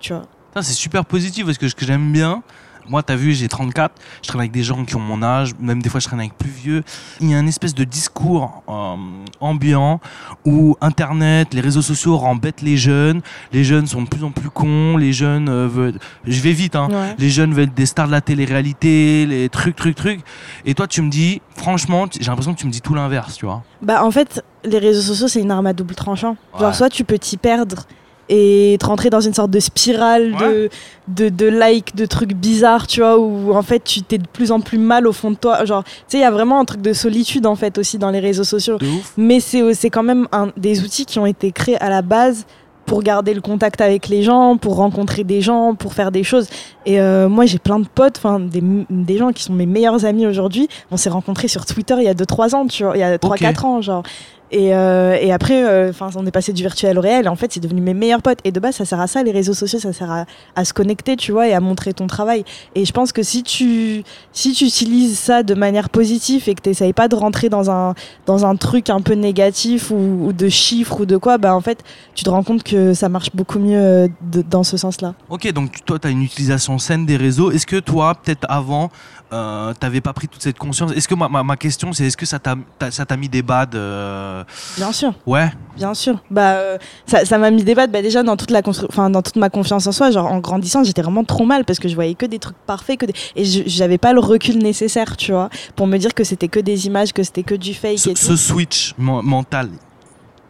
[0.00, 0.24] tu vois.
[0.62, 2.42] C'est super positif parce que ce que j'aime bien,
[2.88, 5.82] moi, t'as vu, j'ai 34, je traîne avec des gens qui ont mon âge, même
[5.82, 6.82] des fois je traîne avec plus vieux.
[7.20, 8.96] Il y a une espèce de discours euh,
[9.40, 10.00] ambiant
[10.44, 13.20] où Internet, les réseaux sociaux rembêtent les jeunes,
[13.52, 15.98] les jeunes sont de plus en plus cons, les jeunes euh, veulent.
[16.26, 16.88] Je vais vite, hein.
[16.90, 17.14] Ouais.
[17.18, 20.20] Les jeunes veulent des stars de la télé-réalité, les trucs, trucs, trucs.
[20.64, 23.46] Et toi, tu me dis, franchement, j'ai l'impression que tu me dis tout l'inverse, tu
[23.46, 23.62] vois.
[23.82, 26.36] Bah en fait, les réseaux sociaux c'est une arme à double tranchant.
[26.54, 26.60] Ouais.
[26.60, 27.86] Genre soit tu peux t'y perdre
[28.28, 30.68] et te rentrer dans une sorte de spirale de,
[31.08, 34.50] de, de likes, de trucs bizarres, tu vois, où en fait tu t'es de plus
[34.52, 35.64] en plus mal au fond de toi.
[35.64, 38.10] Genre, tu sais, il y a vraiment un truc de solitude en fait aussi dans
[38.10, 38.78] les réseaux sociaux.
[39.16, 42.46] Mais c'est c'est quand même un, des outils qui ont été créés à la base
[42.86, 46.48] pour garder le contact avec les gens, pour rencontrer des gens, pour faire des choses.
[46.86, 50.04] Et euh, moi, j'ai plein de potes, enfin des, des gens qui sont mes meilleurs
[50.04, 50.68] amis aujourd'hui.
[50.92, 53.18] On s'est rencontrés sur Twitter il y a 2-3 ans, tu vois, il y a
[53.18, 54.04] 3-4 ans, genre.
[54.52, 57.26] Et, euh, et après, euh, on est passé du virtuel au réel.
[57.26, 58.38] Et en fait, c'est devenu mes meilleurs potes.
[58.44, 61.16] Et de base, ça sert à ça, les réseaux sociaux, ça sert à, se connecter,
[61.16, 62.44] tu vois, et à montrer ton travail.
[62.74, 66.62] Et je pense que si tu, si tu utilises ça de manière positive et que
[66.62, 67.94] tu n'essayes pas de rentrer dans un,
[68.26, 71.82] dans un truc un peu négatif ou, de chiffres ou de quoi, bah en fait,
[72.14, 74.08] tu te rends compte que ça marche beaucoup mieux euh,
[74.48, 75.14] dans ce sens-là.
[75.28, 77.50] Ok, donc toi, tu as une utilisation saine des réseaux.
[77.50, 78.90] Est-ce que toi, peut-être avant,
[79.32, 82.16] euh, t'avais pas pris toute cette conscience Est-ce que ma, ma, ma question, c'est est-ce
[82.16, 84.44] que ça t'a mis des bads euh,
[84.76, 85.14] Bien sûr.
[85.26, 85.50] Ouais.
[85.76, 86.20] Bien sûr.
[86.30, 89.36] Bah, euh, ça m'a mis des battes bah, déjà dans toute, la enfin, dans toute
[89.36, 90.10] ma confiance en soi.
[90.10, 93.00] Genre, en grandissant, j'étais vraiment trop mal parce que je voyais que des trucs parfaits.
[93.00, 93.14] Que des...
[93.34, 96.60] Et je- j'avais pas le recul nécessaire, tu vois, pour me dire que c'était que
[96.60, 98.22] des images, que c'était que du fake Ce, et tout.
[98.22, 99.70] ce switch men- mental,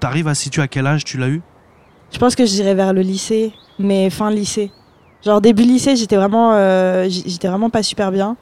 [0.01, 1.41] t'arrives à situer à quel âge tu l'as eu?
[2.13, 4.71] Je pense que je dirais vers le lycée, mais fin lycée.
[5.25, 8.37] Genre, début lycée, j'étais vraiment, euh, j'étais vraiment pas super bien.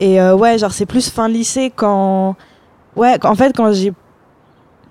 [0.00, 2.36] Et euh, ouais, genre, c'est plus fin lycée quand.
[2.96, 3.92] Ouais, en fait, quand j'ai.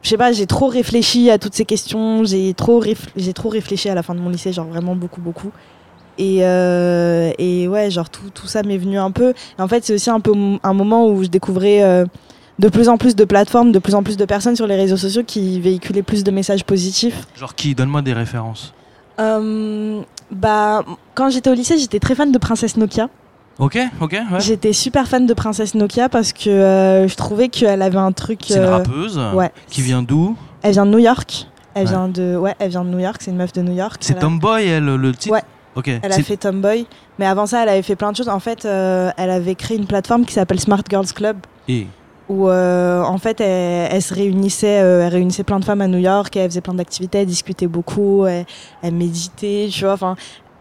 [0.02, 3.50] Je sais pas, j'ai trop réfléchi à toutes ces questions, j'ai trop, réf- j'ai trop
[3.50, 5.52] réfléchi à la fin de mon lycée, genre vraiment beaucoup, beaucoup.
[6.20, 9.34] Et, euh, et ouais, genre tout, tout ça m'est venu un peu.
[9.58, 12.06] Et en fait, c'est aussi un peu un moment où je découvrais euh,
[12.60, 14.96] de plus en plus de plateformes, de plus en plus de personnes sur les réseaux
[14.98, 17.26] sociaux qui véhiculaient plus de messages positifs.
[17.36, 18.74] Genre qui Donne-moi des références.
[20.32, 23.10] Bah, quand j'étais au lycée, j'étais très fan de Princesse Nokia.
[23.58, 24.39] Ok, ok, ouais.
[24.39, 28.41] J'étais super fan de Princesse Nokia parce que euh, je trouvais qu'elle avait un truc.
[28.48, 29.52] C'est une euh, rappeuse ouais.
[29.68, 30.36] qui vient d'où?
[30.62, 31.48] Elle vient de New York.
[31.74, 31.89] Elle Ouais.
[31.89, 33.18] vient de, ouais, elle vient de New York.
[33.22, 33.98] C'est une meuf de New York.
[34.02, 35.34] C'est Tomboy, elle, le titre?
[35.36, 35.44] Ouais.
[35.76, 35.89] Ok.
[35.89, 36.86] Elle a fait Tomboy,
[37.20, 38.30] mais avant ça, elle avait fait plein de choses.
[38.30, 41.38] En fait, euh, elle avait créé une plateforme qui s'appelle Smart Girls Club,
[41.68, 41.88] Et-
[42.30, 45.88] où euh, en fait, elle, elle se réunissait, euh, elle réunissait plein de femmes à
[45.88, 48.46] New York, et elle faisait plein d'activités, elle discutait beaucoup, elle,
[48.82, 49.94] elle méditait, tu vois.
[49.94, 50.15] Enfin,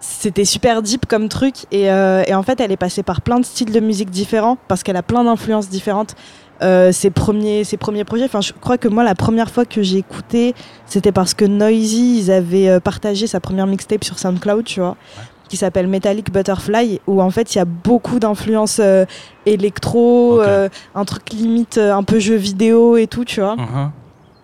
[0.06, 3.40] c'était super deep comme truc, et, euh, et en fait, elle est passée par plein
[3.40, 6.14] de styles de musique différents parce qu'elle a plein d'influences différentes.
[6.62, 9.82] Euh, ses premiers ses premiers projets enfin je crois que moi la première fois que
[9.82, 10.54] j'ai écouté
[10.86, 14.96] c'était parce que Noisy ils avaient euh, partagé sa première mixtape sur SoundCloud tu vois
[15.48, 19.04] qui s'appelle Metallic Butterfly où en fait il y a beaucoup d'influences euh,
[19.46, 20.40] électro
[20.94, 23.90] un truc limite un peu jeu vidéo et tout tu vois Mhm.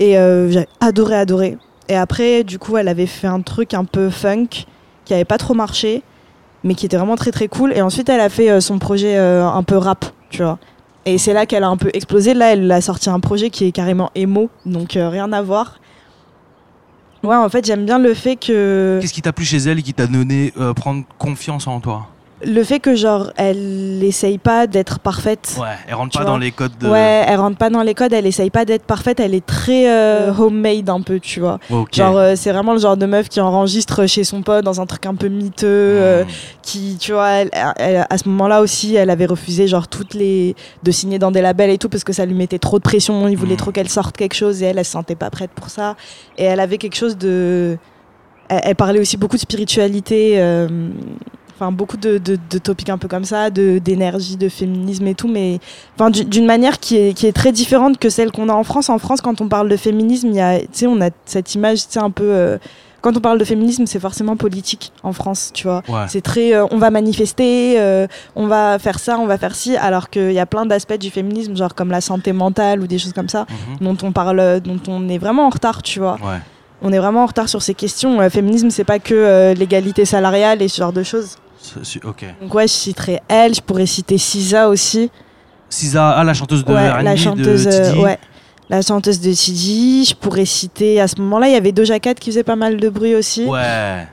[0.01, 0.13] et
[0.51, 4.67] j'ai adoré adoré et après du coup elle avait fait un truc un peu funk
[5.11, 6.05] qui avait pas trop marché
[6.63, 7.73] mais qui était vraiment très très cool.
[7.73, 10.61] Et ensuite elle a fait euh, son projet euh, un peu rap tu vois.
[11.05, 12.33] Et c'est là qu'elle a un peu explosé.
[12.33, 15.81] Là elle a sorti un projet qui est carrément emo donc euh, rien à voir.
[17.25, 19.83] Ouais en fait j'aime bien le fait que Qu'est-ce qui t'a plu chez elle et
[19.83, 22.07] qui t'a donné prendre confiance en toi?
[22.45, 25.57] Le fait que genre elle essaye pas d'être parfaite.
[25.61, 26.33] Ouais, elle rentre pas vois?
[26.33, 26.89] dans les codes de.
[26.89, 29.91] Ouais, elle rentre pas dans les codes, elle essaye pas d'être parfaite, elle est très
[29.91, 31.59] euh, homemade un peu, tu vois.
[31.69, 31.95] Ouais, ok.
[31.95, 34.87] Genre, euh, c'est vraiment le genre de meuf qui enregistre chez son pote dans un
[34.87, 36.29] truc un peu miteux, euh, Hmm.
[36.63, 40.55] qui, tu vois, elle- elle- à ce moment-là aussi, elle avait refusé, genre, toutes les.
[40.83, 43.29] de signer dans des labels et tout, parce que ça lui mettait trop de pression,
[43.29, 43.59] il voulait Mm.
[43.59, 45.95] trop qu'elle sorte quelque chose et elle, elle se sentait pas prête pour ça.
[46.39, 47.77] Et elle avait quelque chose de.
[48.49, 50.35] Elle, elle parlait aussi beaucoup de spiritualité.
[50.41, 50.69] euh,
[51.61, 55.15] Enfin, beaucoup de, de, de topics un peu comme ça, de- d'énergie, de, féminisme et
[55.15, 55.59] tout, mais
[55.95, 58.65] enfin, du- d'une manière qui est, qui est très différente que celle qu'on a en
[58.65, 58.89] France.
[58.89, 61.55] En France, quand on parle de féminisme, il y a, tu sais, on a cette
[61.55, 62.25] image, tu sais, un peu.
[62.25, 62.57] euh,
[63.03, 65.83] quand on parle de féminisme, c'est forcément politique en France, tu vois.
[65.89, 66.05] Ouais.
[66.09, 69.77] C'est très, euh, on va manifester, euh, on va faire ça, on va faire ci,
[69.77, 72.99] alors qu'il y a plein d'aspects du féminisme, genre comme la santé mentale ou des
[72.99, 73.45] choses comme ça,
[73.81, 73.87] Mhm.
[73.87, 76.15] dont on parle, dont on est vraiment en retard, tu vois.
[76.23, 76.39] Ouais.
[76.83, 78.19] On est vraiment en retard sur ces questions.
[78.21, 81.37] Le féminisme, c'est pas que euh, l'égalité salariale et ce genre de choses.
[82.05, 82.25] Ok.
[82.41, 85.11] Donc ouais, je citerai elle, je pourrais citer Sisa aussi.
[85.69, 88.03] Sisa, ah, la chanteuse de ouais, la chanteuse, de euh, Tidi.
[88.03, 88.19] ouais,
[88.69, 90.05] la chanteuse de Tidi.
[90.09, 92.79] Je pourrais citer à ce moment-là, il y avait Doja Cat qui faisait pas mal
[92.79, 94.07] de bruit aussi, Ouais.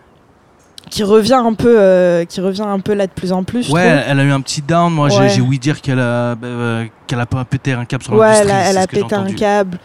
[0.91, 3.69] qui revient un peu, euh, qui revient un peu là de plus en plus.
[3.69, 4.93] Ouais, elle a eu un petit down.
[4.93, 5.29] Moi, j'ai- Ouais.
[5.29, 8.49] j'ai ouï dire qu'elle a, euh, qu'elle a pas pété un câble sur Ouais, l'industrie.
[8.49, 9.79] elle a, elle a pété un câble.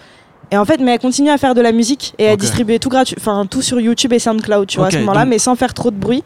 [0.50, 2.90] Et en fait, mais elle continue à faire de la musique et à distribuer tout
[2.90, 5.56] gratuit, enfin tout sur YouTube et SoundCloud, tu vois, à ce moment-là, donc- mais sans
[5.56, 6.22] faire trop de bruit.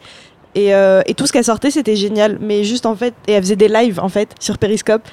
[0.57, 2.37] Et, euh, et tout ce qu'elle sortait, c'était génial.
[2.41, 5.03] Mais juste en fait, et elle faisait des lives en fait sur Periscope.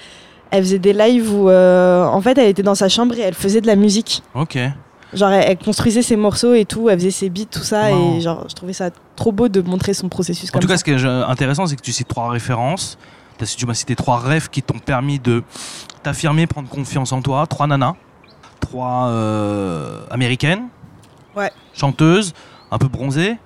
[0.51, 3.35] Elle faisait des lives où euh, en fait, elle était dans sa chambre et elle
[3.35, 4.23] faisait de la musique.
[4.35, 4.57] Ok.
[5.13, 7.91] Genre, elle, elle construisait ses morceaux et tout, elle faisait ses beats, tout ça.
[7.93, 10.75] Et genre, je trouvais ça trop beau de montrer son processus En comme tout cas,
[10.75, 10.79] ça.
[10.79, 12.99] ce qui est euh, intéressant, c'est que tu cites trois références.
[13.59, 15.43] Tu m'as cité trois rêves qui t'ont permis de
[16.03, 17.47] t'affirmer, prendre confiance en toi.
[17.49, 17.95] Trois nanas,
[18.61, 20.69] trois euh, américaines,
[21.37, 21.51] Ouais.
[21.75, 22.33] chanteuses,
[22.71, 23.37] un peu bronzées.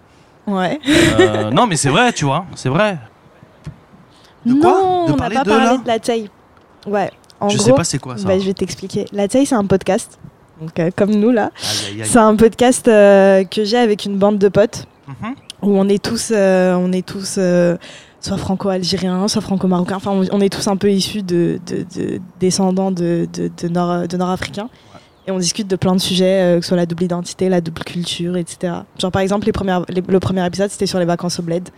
[0.49, 0.81] Ouais.
[1.21, 2.99] Euh, non, mais c'est vrai, tu vois, c'est vrai.
[4.47, 6.31] De quoi non, De on n'a pas de, parlé là de la taille.
[6.87, 7.11] Ouais.
[7.41, 8.27] En Je gros, sais pas c'est quoi ça.
[8.27, 9.05] bah, je vais t'expliquer.
[9.13, 10.19] La taille, c'est un podcast.
[10.61, 11.51] Donc, euh, comme nous, là.
[11.57, 15.35] C'est un podcast euh, que j'ai avec une bande de potes Mhm.
[15.63, 17.39] où on est tous, on est tous
[18.21, 19.97] soit franco-algériens, soit franco-marocains.
[19.97, 24.09] Enfin, on, est tous un peu issus de, de- de- descendants de, de, de nord,
[24.09, 24.69] de nord-africains.
[25.29, 27.61] Et on discute de plein de sujets, euh, que ce soit la double identité, la
[27.61, 28.73] double culture, etc.
[28.99, 31.69] Genre, par exemple, les premières, les- le premier épisode, c'était sur les vacances au bled.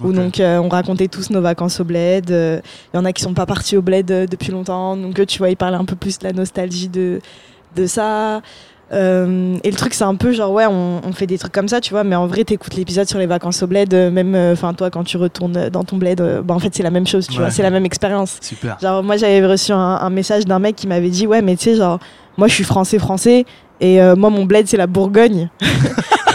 [0.00, 2.30] Où donc euh, on racontait tous nos vacances au bled.
[2.30, 2.60] euh,
[2.92, 4.94] Il y en a qui sont pas partis au bled euh, depuis longtemps.
[4.96, 7.20] Donc euh, tu vois, ils parlaient un peu plus de la nostalgie de,
[7.74, 8.42] de ça.
[8.92, 11.68] Euh, et le truc, c'est un peu genre, ouais, on, on fait des trucs comme
[11.68, 14.34] ça, tu vois, mais en vrai, t'écoutes l'épisode sur les vacances au bled, euh, même,
[14.52, 17.06] enfin, toi, quand tu retournes dans ton bled, euh, bah, en fait, c'est la même
[17.06, 17.38] chose, tu Ouais.
[17.40, 18.38] vois, c'est la même expérience.
[18.40, 18.78] Super.
[18.80, 21.64] Genre, moi, j'avais reçu un, un message d'un mec qui m'avait dit, ouais, mais tu
[21.64, 21.98] sais, genre,
[22.38, 23.44] moi, je suis français-français,
[23.80, 25.50] et euh, moi, mon bled, c'est la Bourgogne.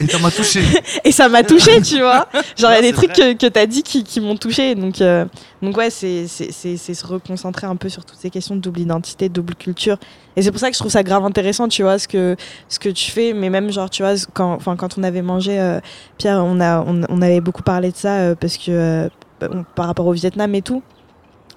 [0.00, 0.62] Et ça m'a touché.
[1.04, 2.26] Et ça m'a touché, tu vois.
[2.56, 3.34] Genre, il y a des trucs vrai.
[3.36, 4.74] que, que t'as dit qui, qui m'ont touché.
[4.74, 5.26] Donc, euh,
[5.62, 8.60] donc ouais, c'est c'est- c'est- c'est se reconcentrer un peu sur toutes ces questions de
[8.60, 9.98] double identité, de double culture.
[10.36, 12.34] Et c'est pour ça que je trouve ça grave intéressant, tu vois, ce que,
[12.68, 13.34] ce que tu fais.
[13.34, 15.80] Mais même, genre, tu vois, quand, enfin, quand on avait mangé, euh,
[16.18, 19.08] Pierre, on, a, on, on avait beaucoup parlé de ça euh, parce que euh,
[19.42, 20.82] on- par rapport au Vietnam et tout.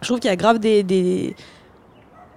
[0.01, 0.83] Je trouve qu'il y a grave des.
[0.83, 1.33] des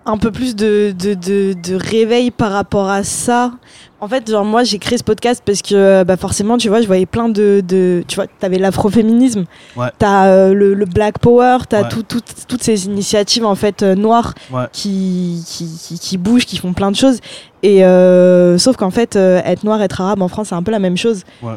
[0.07, 3.53] un peu plus de, de, de, de réveil par rapport à ça.
[4.01, 6.87] En fait, genre moi j'ai créé ce podcast parce que bah forcément, tu vois, je
[6.87, 9.88] voyais plein de, de tu vois, t'avais l'afroféminisme, Ouais.
[9.99, 11.88] t'as euh, le, le Black Power, t'as Ouais.
[11.88, 14.64] tout- tout- toutes ces initiatives en fait euh, noires Ouais.
[14.73, 17.19] qui, qui, qui, qui bougent, qui font plein de choses.
[17.62, 20.71] Et euh, sauf qu'en fait, euh, être noir, être arabe en France, c'est un peu
[20.73, 21.23] la même chose.
[21.42, 21.55] Ouais.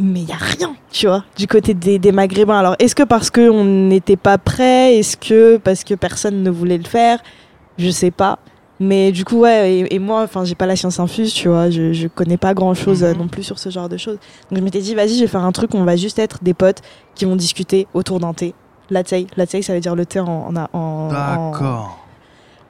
[0.00, 2.58] Mais il y a rien, tu vois, du côté des, des Maghrébins.
[2.58, 6.78] Alors, est-ce que parce qu'on n'était pas prêt Est-ce que parce que personne ne voulait
[6.78, 7.18] le faire?
[7.78, 8.38] Je sais pas.
[8.80, 11.68] Mais du coup, ouais, et, et moi, enfin, j'ai pas la science infuse, tu vois,
[11.68, 13.16] je, je connais pas grand chose Mhm.
[13.18, 14.18] non plus sur ce genre de choses.
[14.50, 16.38] Donc, je m'étais dit, vas-y, je vais faire un truc où on va juste être
[16.42, 16.82] des potes
[17.16, 18.54] qui vont discuter autour d'un thé.
[18.90, 20.52] La thé, la thé, ça veut dire le thé en.
[20.72, 21.98] en, D'accord.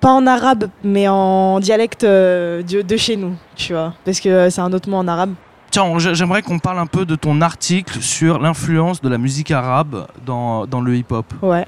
[0.01, 4.29] pas en arabe, mais en dialecte euh, de, de chez nous, tu vois, parce que
[4.29, 5.35] euh, c'est un autre mot en arabe.
[5.71, 9.51] Tiens, j'ai- j'aimerais qu'on parle un peu de ton article sur l'influence de la musique
[9.51, 11.27] arabe dans, dans le hip-hop.
[11.43, 11.67] Ouais.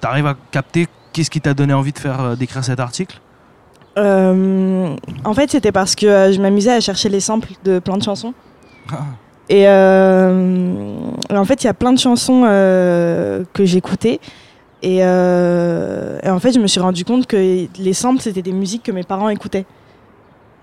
[0.00, 3.20] T'arrives à capter qu'est-ce qui t'a donné envie de faire euh, d'écrire cet article?
[3.98, 4.94] Euh,
[5.24, 8.02] en fait, c'était parce que euh, je m'amusais à chercher les samples de plein de
[8.02, 8.34] chansons.
[8.90, 9.04] Ah.
[9.48, 14.18] Et, en fait, il y a plein de chansons que j'écoutais.
[14.82, 18.84] Et, et en fait, je me suis rendu compte que les samples, c'était des musiques
[18.84, 19.66] que mes parents écoutaient.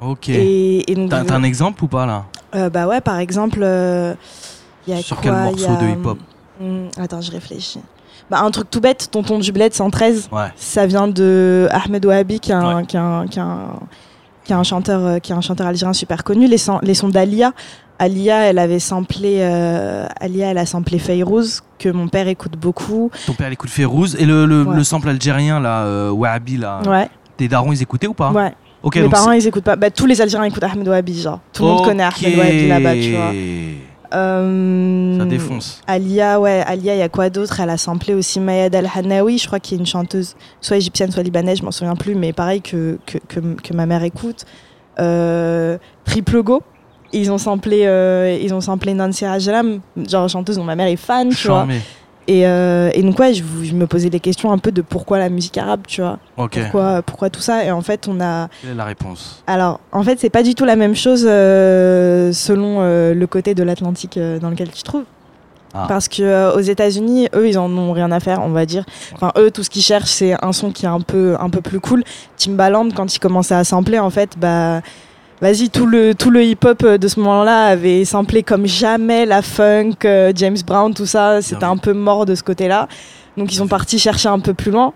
[0.01, 0.29] Ok.
[0.29, 2.25] Et, et donc, T'as un exemple ou pas là?
[2.55, 4.13] Euh, bah ouais, par exemple, euh,
[4.87, 5.33] il y a Sur quoi quel?
[5.33, 6.17] Morceau a, de hip-hop?
[6.61, 7.81] hum, Attends, je réfléchis.
[8.29, 10.29] Bah, un truc tout bête, Tonton du Bled 113.
[10.31, 10.47] Ouais.
[10.55, 12.85] Ça vient de Ahmed Ouahabi, qui est un, Ouais.
[12.85, 13.79] qui est un, qui est un-
[14.45, 16.47] qui est un chanteur, euh, qui est un chanteur algérien super connu.
[16.47, 17.53] Les, sons- les sons d'Alia,
[17.99, 23.11] Alia, elle avait samplé, euh, Alia, elle a samplé Fayrouz, que mon père écoute beaucoup.
[23.27, 24.75] Ton père il écoute Férouz et le, le, Ouais.
[24.75, 26.81] le sample algérien là, euh, Wahabi là.
[26.87, 28.31] Ouais, Tes darons ils écoutaient ou pas?
[28.31, 28.53] Ouais.
[28.95, 29.75] Mes parents, ils écoutent pas.
[29.75, 31.39] Bah, tous les Algériens écoutent Ahmed Wahabi, genre.
[31.51, 33.31] Tout le monde connaît Ahmed Wahabi là-bas, tu vois.
[34.13, 35.81] Euh, Ça défonce.
[35.87, 39.47] Alia, ouais, Alia, il y a quoi d'autre Elle a samplé aussi Mayad Al-Hanawi, je
[39.47, 42.33] crois qu'il y a une chanteuse, soit égyptienne, soit libanaise, je m'en souviens plus, mais
[42.33, 44.45] pareil que, que, que, que ma mère écoute.
[44.99, 46.61] Euh, Triple Go,
[47.13, 50.95] ils ont samplé, euh, ils ont samplé Nancy Ajram, genre chanteuse dont ma mère est
[50.95, 51.67] fan, tu vois.
[52.29, 55.17] Et, euh, et donc, ouais, je, je me posais des questions un peu de pourquoi
[55.17, 56.19] la musique arabe, tu vois.
[56.35, 57.65] Pourquoi, pourquoi tout ça?
[57.65, 58.49] Et en fait, on a.
[58.61, 59.43] Quelle est la réponse?
[59.47, 63.55] Alors, en fait, c'est pas du tout la même chose euh, selon euh, le côté
[63.55, 65.05] de l'Atlantique dans lequel tu te trouves.
[65.73, 65.85] Ah.
[65.87, 68.85] Parce que aux États-Unis, eux, ils en ont rien à faire, on va dire.
[69.15, 71.61] Enfin, eux, tout ce qu'ils cherchent, c'est un son qui est un peu, un peu
[71.61, 72.03] plus cool.
[72.37, 74.81] Timbaland, quand il commençait à sampler, en fait, bah.
[75.41, 79.41] Vas-y, tout le, tout le hip-hop euh, de ce moment-là avait samplé comme jamais la
[79.41, 81.41] funk, euh, James Brown, tout ça.
[81.41, 82.87] C'était un peu mort de ce côté-là.
[83.37, 84.93] Donc, ils sont partis chercher un peu plus loin.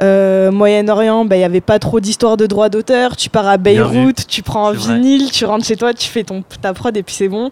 [0.00, 3.16] Euh, Moyen-Orient, bah, il n'y avait pas trop d'histoire de droit d'auteur.
[3.16, 3.56] Tu pars à.
[3.56, 4.94] Beyrouth, tu prends un vrai.
[4.94, 7.50] vinyle, tu rentres chez toi, tu fais ton, ta prod et puis c'est bon.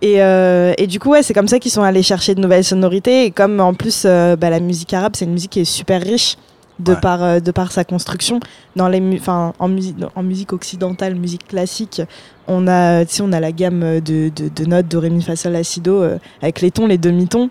[0.00, 2.64] Et, euh, et du coup, ouais, c'est comme ça qu'ils sont allés chercher de nouvelles
[2.64, 3.24] sonorités.
[3.24, 6.02] Et comme en plus, euh, bah, la musique arabe, c'est une musique qui est super
[6.02, 6.36] riche
[6.78, 7.00] de, Ouais.
[7.00, 8.40] par, euh, de par sa construction.
[8.76, 12.02] Dans les mu- en, musique, en musique occidentale, musique classique,
[12.48, 15.52] on a, on a la gamme de, de, de notes do, ré, mi, fa, sol,
[15.52, 17.50] la, si, do, euh, avec les tons, les demi-tons.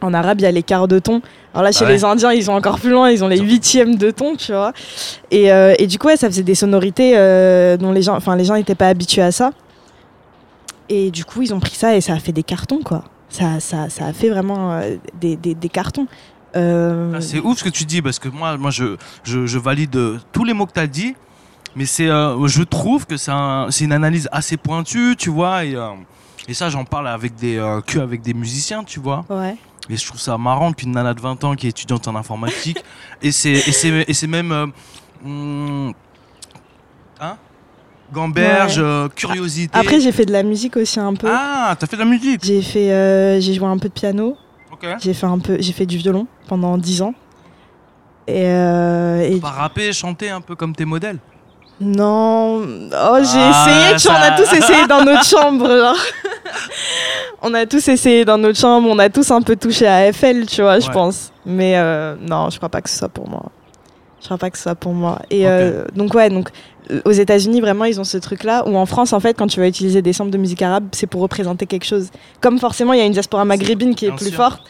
[0.00, 1.22] En arabe, il y a les quarts de ton.
[1.54, 1.94] Alors là, chez Ah ouais.
[1.94, 4.52] les Indiens, ils sont encore plus loin, ils ont les ont- huitièmes de ton, tu
[4.52, 4.72] vois.
[5.30, 7.12] Et, euh, et du coup, ouais, ça faisait des sonorités
[7.78, 9.52] dont les gens, enfin, les gens n'étaient pas habitués à ça.
[10.88, 13.04] Et du coup, ils ont pris ça et ça a fait des cartons, quoi.
[13.30, 16.06] Ça, ça, ça a fait vraiment euh, des, des, des cartons.
[16.56, 19.58] Euh, Ah, C'est ouf ce que tu dis parce que moi, moi je, je, je
[19.58, 21.14] valide euh, tous les mots que tu as dit,
[21.76, 25.74] mais c'est, euh, je trouve que c'est un- une analyse assez pointue, tu vois, et,
[25.74, 25.88] euh,
[26.48, 29.24] et ça j'en parle avec des, que avec des musiciens, tu vois.
[29.30, 29.56] ouais.
[29.90, 32.78] Et je trouve ça marrant qu'une nana de 20 ans qui est étudiante en informatique,
[33.20, 33.52] et c'est
[34.08, 34.72] et c'est- même.
[35.24, 35.92] hum,
[37.20, 37.36] hein
[38.12, 38.84] Gamberge, Ouais.
[38.84, 39.76] euh, curiosité.
[39.78, 41.26] Après, j'ai fait de la musique aussi un peu.
[41.30, 42.40] Ah, t'as fait de la musique?
[42.44, 44.36] J'ai fait, euh, j'ai joué un peu de piano.
[45.00, 47.14] J'ai fait un peu, j'ai fait du violon pendant 10 ans.
[48.26, 51.18] Et, euh, et Pas rapper, chanter un peu comme tes modèles.
[51.80, 54.12] non, oh j'ai Ah, essayé.
[54.12, 55.66] Vois, on a ça- tous essayé dans notre chambre.
[55.66, 55.96] genre.
[57.42, 58.88] on a tous essayé dans notre chambre.
[58.90, 61.32] On a tous un peu touché à FL, tu vois, je pense.
[61.44, 63.42] Mais euh, non, je crois pas que ce soit pour moi.
[64.24, 65.20] Je crois pas que ce soit pour moi.
[65.28, 66.48] Et euh, donc ouais, donc
[66.90, 68.66] euh, aux États-Unis vraiment ils ont ce truc-là.
[68.66, 71.06] Ou en France en fait, quand tu vas utiliser des samples de musique arabe, c'est
[71.06, 72.08] pour représenter quelque chose.
[72.40, 74.36] Comme forcément il y a une diaspora maghrébine qui est Bien plus sûr.
[74.36, 74.62] forte.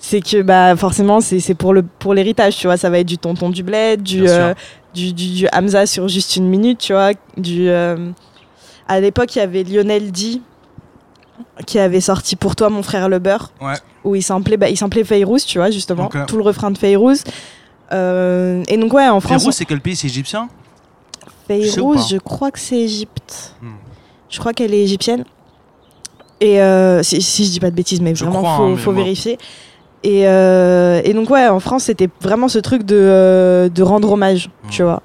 [0.00, 3.16] C'est que bah forcément c'est pour le pour l'héritage, tu vois, ça va être du
[3.18, 4.54] tonton du bled, du euh,
[4.92, 8.10] du, du, du Hamza sur juste une minute, tu vois, du euh,
[8.88, 10.40] à l'époque il y avait Lionel D
[11.66, 13.74] qui avait sorti pour toi mon frère le beurre Ouais.
[14.02, 17.22] où il samplait bah, il samplait Fayrouz, tu vois justement, tout le refrain de Fayrouz.
[17.92, 19.96] Euh, et donc ouais en France Frérot, c'est quel pays?
[19.96, 20.48] C'est égyptien?
[21.48, 23.54] Pas je crois que c'est Égypte.
[23.60, 23.70] Hmm.
[24.28, 25.24] Je crois qu'elle est égyptienne.
[26.40, 28.68] Et euh, si, si je dis pas de bêtises, mais Je vraiment, crois, faut, hein,
[28.70, 29.36] mais faut moi- vérifier.
[30.04, 34.12] Et, euh, et donc, ouais, en France, c'était vraiment ce truc de, euh, de rendre
[34.12, 34.68] hommage, Hmm.
[34.70, 35.02] tu vois.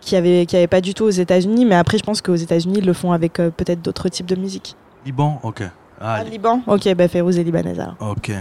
[0.00, 2.78] Qui avait, qui avait pas du tout aux États-Unis, mais après, je pense qu'aux États-Unis,
[2.78, 4.74] ils le font avec euh, peut-être d'autres types de musique.
[5.06, 5.38] Liban?
[5.44, 5.62] Ok.
[6.00, 6.62] Ah, Ah, Liban?
[6.66, 7.94] Ok, bah, Fayrouz est libanaise alors.
[8.00, 8.32] Ok.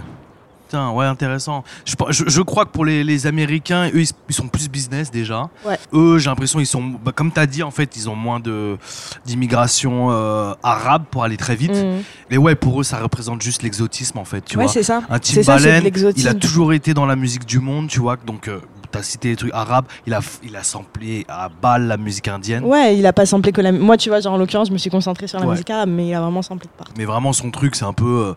[0.71, 1.65] Putain, ouais, intéressant.
[1.83, 5.49] Je, je- je crois que pour les, les Américains, eux, ils, sont plus business déjà.
[5.65, 5.77] Ouais.
[5.91, 8.39] Eux, j'ai l'impression, ils sont, bah, comme tu as dit, en fait, ils ont moins
[8.39, 8.77] de
[9.25, 11.71] d'immigration euh, arabe pour aller très vite.
[11.75, 11.99] Hmm.
[12.29, 15.01] Mais ouais, pour eux, ça représente juste l'exotisme, en fait, tu Ouais, c'est ça.
[15.09, 15.81] Un Timbaland,
[16.15, 18.15] il a toujours été dans la musique du monde, tu vois.
[18.25, 21.97] Donc, euh, t'as cité les trucs arabes, il a, il a samplé à balle la
[21.97, 22.63] musique indienne.
[22.63, 23.73] Ouais, il a pas samplé que la.
[23.73, 25.51] Moi, tu vois, genre en l'occurrence, je me suis concentrée sur la Ouais.
[25.51, 26.93] musique arabe, mais il a vraiment samplé de partout.
[26.97, 28.33] Mais vraiment, son truc, c'est un peu euh,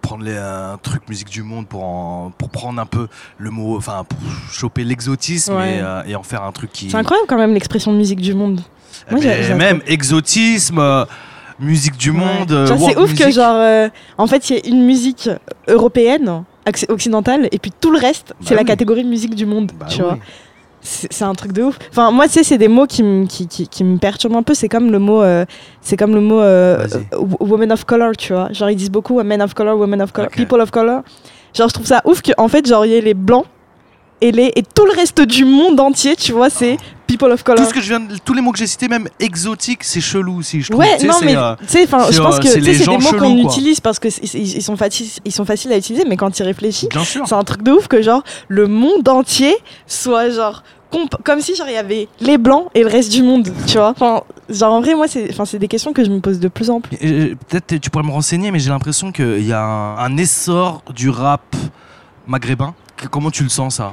[0.00, 3.08] prendre les, un truc musique du monde pour, en- pour prendre un peu
[3.38, 4.18] le mot, enfin, pour
[4.50, 5.76] choper l'exotisme Ouais.
[5.76, 6.90] et, euh, et en faire un truc qui.
[6.90, 8.60] C'est incroyable quand même l'expression musique du monde.
[9.10, 9.20] Moi,
[9.56, 11.04] même exotisme, euh,
[11.58, 12.50] musique du monde.
[12.52, 15.28] euh, c'est ouf que genre en fait il y a une musique
[15.68, 16.44] européenne
[16.88, 19.98] occidentale et puis tout le reste c'est Bah la catégorie musique du monde Bah tu
[20.02, 20.08] oui.
[20.08, 20.18] vois
[20.82, 21.78] c'est un truc de ouf.
[21.90, 24.54] Enfin moi tu sais c'est des mots qui me qui, qui, qui perturbent un peu.
[24.54, 25.44] C'est comme le mot euh,
[25.80, 26.86] c'est comme le mot euh,
[27.40, 28.52] woman of color tu vois.
[28.52, 31.02] Genre ils disent beaucoup women of color women of color people of color.
[31.54, 33.44] Genre je trouve ça ouf que en fait genre il y ait les blancs
[34.20, 36.76] et les et tout le reste du monde entier tu vois c'est
[37.10, 38.88] people of color Tout ce que je viens de- tous les mots que j'ai cités,
[38.88, 40.80] même exotique, c'est chelou aussi, je trouve.
[40.80, 43.10] Ouais, non, mais euh, tu sais, enfin, c'est, je pense euh, que c'est des mots
[43.18, 46.16] qu'on utilise parce que c'est- ils ils sont faciles, ils sont faciles à utiliser, mais
[46.16, 46.88] quand tu y réfléchis,
[47.26, 49.54] c'est un truc de ouf que genre le monde entier
[49.86, 50.62] soit genre
[51.24, 53.90] comme si genre il y avait les blancs et le reste du monde, tu vois.
[53.90, 56.48] Enfin, genre en vrai, moi, c'est, enfin, c'est des questions que je me pose de
[56.48, 56.96] plus en plus.
[57.04, 60.82] Euh, Peut-être tu pourrais me renseigner, mais j'ai l'impression qu'il y a un, un essor
[60.92, 61.42] du rap
[62.26, 62.74] maghrébin.
[63.10, 63.92] Comment tu le sens ça?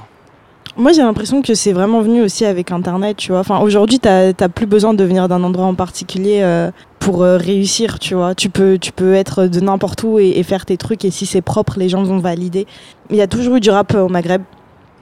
[0.78, 3.40] Moi, j'ai l'impression que c'est vraiment venu aussi avec Internet, tu vois.
[3.40, 7.98] Enfin, aujourd'hui, t'as, plus besoin de venir d'un endroit en particulier euh, pour euh, réussir,
[7.98, 8.36] tu vois.
[8.36, 11.26] Tu peux, tu peux être de n'importe où et, et faire tes trucs, et si
[11.26, 12.68] c'est propre, les gens vont valider.
[13.10, 14.44] Il y a toujours eu du rap euh, au Maghreb.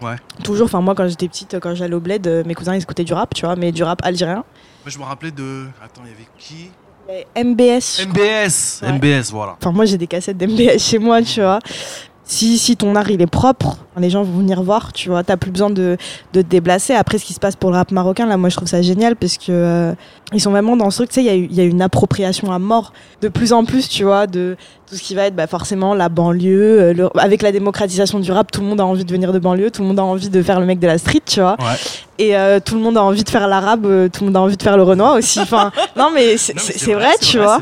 [0.02, 0.16] Ouais.
[0.44, 3.04] Toujours, enfin, moi, quand j'étais petite, quand j'allais au bled, euh, mes cousins, ils écoutaient
[3.04, 4.44] du rap, tu vois, mais du rap algérien.
[4.84, 5.66] Moi, Je me rappelais de.
[5.84, 6.70] Attends, il y avait qui?
[7.36, 8.08] MBS.
[8.08, 8.94] MBS Ouais.
[8.94, 9.58] MBS, voilà.
[9.60, 11.60] Enfin, moi, j'ai des cassettes d'MBS chez moi, tu vois.
[12.28, 15.24] Si, si ton art il est propre, les gens vont venir voir, tu vois.
[15.24, 15.96] T'as plus besoin de,
[16.34, 16.96] de te déplacer.
[16.96, 19.16] Après, ce qui se passe pour le rap marocain, là, moi, je trouve ça génial
[19.16, 19.94] parce que euh,
[20.34, 21.10] ils sont vraiment dans ce truc.
[21.10, 24.04] Tu sais, il y, y a une appropriation à mort de plus en plus, tu
[24.06, 24.58] vois, de
[24.90, 26.82] tout ce qui va être bah, forcément la banlieue.
[26.82, 29.38] euh, le- avec la démocratisation du rap, tout le monde a envie de venir de
[29.40, 31.58] banlieue, tout le monde a envie de faire le mec de la street, tu vois.
[31.60, 31.76] Ouais.
[32.18, 34.42] Et euh, tout le monde a envie de faire l'arabe, euh, tout le monde a
[34.42, 35.40] envie de faire le renoir aussi.
[35.42, 37.60] Enfin, non, mais c'est c'est vrai, tu vois.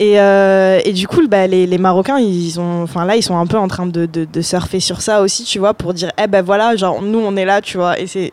[0.00, 3.36] Et, euh, et du coup, bah, les, les Marocains, ils ont, enfin là, ils sont
[3.36, 6.12] un peu en train de, de, de surfer sur ça aussi, tu vois, pour dire,
[6.22, 8.30] eh ben voilà, genre nous, on est là, tu vois, et c'est,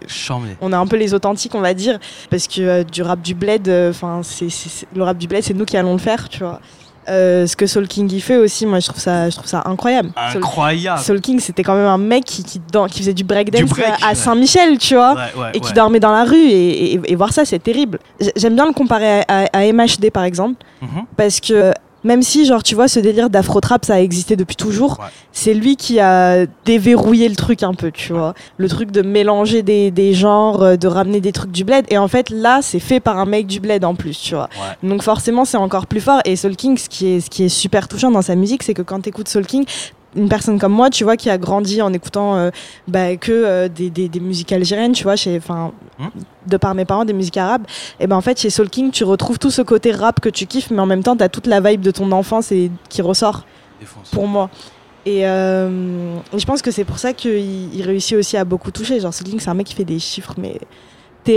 [0.62, 1.98] on est un peu les authentiques, on va dire,
[2.30, 5.42] parce que euh, du rap du bled, enfin, c'est, c'est- c'est- le rap du bled,
[5.44, 6.60] c'est nous qui allons le faire, tu vois.
[7.08, 9.62] Euh, ce que Soul King y fait aussi, moi, je trouve ça, je trouve ça
[9.66, 10.10] incroyable.
[10.16, 11.00] Incroyable.
[11.02, 13.94] Soul King, c'était quand même un mec qui, qui, dan- qui faisait du breakdance break,
[14.04, 14.16] à ouais.
[14.16, 17.32] Saint-Michel, tu vois Ouais, ouais, et qui dormait dans la rue et, et- et voir
[17.32, 18.00] ça c'est terrible
[18.36, 21.04] j'aime bien le comparer à, à- à MHD par exemple Mhm.
[21.16, 21.74] parce que
[22.06, 25.08] même si genre tu vois ce délire d'afro-trap ça a existé depuis toujours Ouais.
[25.34, 28.34] c'est lui qui a déverrouillé le truc un peu tu vois.
[28.58, 31.86] Le truc de mélanger des, des genres euh, de ramener des trucs du bled.
[31.90, 34.48] Et en fait là c'est fait par un mec du bled en plus tu vois.
[34.54, 34.88] Ouais.
[34.90, 36.22] donc forcément c'est encore plus fort.
[36.24, 38.74] Et Soul King ce qui est, ce qui est super touchant dans sa musique c'est
[38.76, 39.66] que quand tu écoutes Soul King
[40.16, 42.50] une personne comme moi, tu vois, qui a grandi en écoutant euh,
[42.88, 46.08] bah, que euh, des, des, des musiques algériennes, tu vois, chez, enfin, Hmm.
[46.46, 47.64] de par mes parents, des musiques arabes,
[48.02, 50.46] et ben en fait, chez Soul King, tu retrouves tout ce côté rap que tu
[50.46, 53.02] kiffes, mais en même temps, tu as toute la vibe de ton enfance et qui
[53.02, 53.46] ressort
[54.12, 54.50] pour moi.
[55.06, 58.72] Et, euh, et je pense que c'est pour ça qu'il il réussit aussi à beaucoup
[58.72, 59.00] toucher.
[59.00, 60.60] Genre, Soul King, c'est un mec qui fait des chiffres, mais.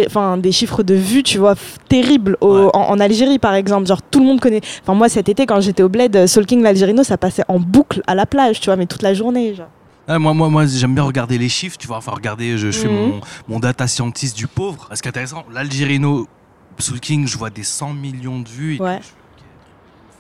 [0.07, 1.55] Enfin, des chiffres de vues, tu vois,
[1.88, 2.37] terribles.
[2.40, 2.70] Au- Ouais.
[2.74, 3.87] en, en Algérie, par exemple.
[3.87, 4.61] Genre, tout le monde connaît.
[4.83, 7.59] Enfin, moi, cet été, quand j'étais au bled, euh, Soul King, l'Algérino, ça passait en
[7.59, 9.55] boucle à la plage, tu vois, mais toute la journée.
[9.55, 9.68] Genre.
[10.09, 11.98] Ouais, moi, moi, moi j'aime bien regarder les chiffres, tu vois.
[11.98, 12.94] Enfin, regarder, je, je fais Mhm.
[12.94, 14.87] mon, mon data scientist du pauvre.
[14.88, 16.27] Parce qu'intéressant, l'Algérino
[16.79, 18.77] Soul King, je vois des 100 millions de vues.
[18.77, 18.98] Et Ouais.
[18.98, 20.17] tout, je fais, ok, ouf, euh.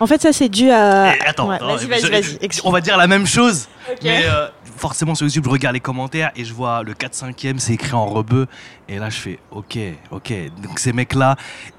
[0.00, 1.14] En fait, ça, c'est dû à.
[1.16, 2.38] Eh, attends, Ouais, attends, vas-y, vas-y, vas-y.
[2.64, 3.68] On va dire la même chose.
[4.02, 7.74] Mais euh, forcément sur YouTube, je regarde les commentaires et je vois le 4-5e, c'est
[7.74, 8.46] écrit en rebeu.
[8.88, 9.78] Et là, je fais OK,
[10.10, 10.32] OK.
[10.62, 11.36] Donc ces mecs-là,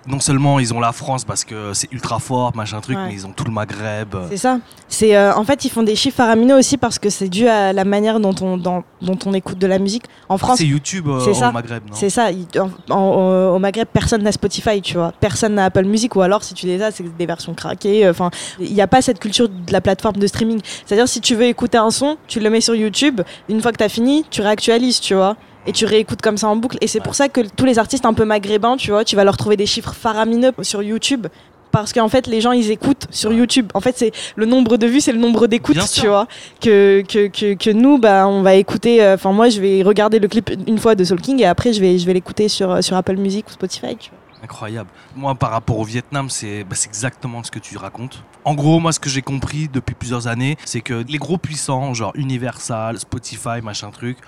[0.07, 3.07] non seulement ils ont la France parce que c'est ultra fort, machin truc, Ouais.
[3.07, 4.15] mais ils ont tout le Maghreb.
[4.29, 4.59] C'est ça.
[4.87, 7.73] C'est euh, en fait ils font des chiffres faramineux aussi parce que c'est dû à
[7.73, 10.05] la manière dont on dans- dont on écoute de la musique.
[10.29, 11.49] En France, C'est YouTube euh, c'est ça.
[11.49, 12.31] au Maghreb, non c'est ça.
[12.31, 15.11] il- en- en- au Maghreb, personne n'a Spotify, tu vois.
[15.19, 18.07] Personne n'a Apple Music ou alors si tu les as, c'est des versions craquées.
[18.09, 20.59] Enfin, il n'y a pas cette culture de la plateforme de streaming.
[20.85, 23.21] C'est-à-dire si tu veux écouter un son, tu le mets sur YouTube.
[23.49, 25.35] Une fois que tu as fini, tu réactualises, tu vois.
[25.67, 26.77] Et tu réécoutes comme ça en boucle.
[26.81, 29.23] Et c'est pour ça que tous les artistes un peu maghrébins, tu vois, tu vas
[29.23, 31.25] leur trouver des chiffres faramineux sur YouTube.
[31.71, 33.69] Parce qu'en fait, les gens, ils écoutent sur YouTube.
[33.73, 36.11] En fait, c'est le nombre de vues, c'est le nombre d'écoutes, tu sûr.
[36.11, 36.27] vois.
[36.61, 39.03] Que, que, que, que nous, bah, on va écouter.
[39.03, 41.73] euh, Enfin, moi, je vais regarder le clip une fois de Soul King et après,
[41.73, 44.19] je vais, je vais l'écouter sur, euh, sur Apple Music ou Spotify, tu vois.
[44.45, 44.91] Incroyable.
[45.15, 48.23] Moi, par rapport au Vietnam, c'est bah, c'est exactement ce que tu racontes.
[48.43, 51.95] En gros, moi, ce que j'ai compris depuis plusieurs années, c'est que les gros puissants,
[51.95, 54.19] genre Universal, Spotify, machin truc,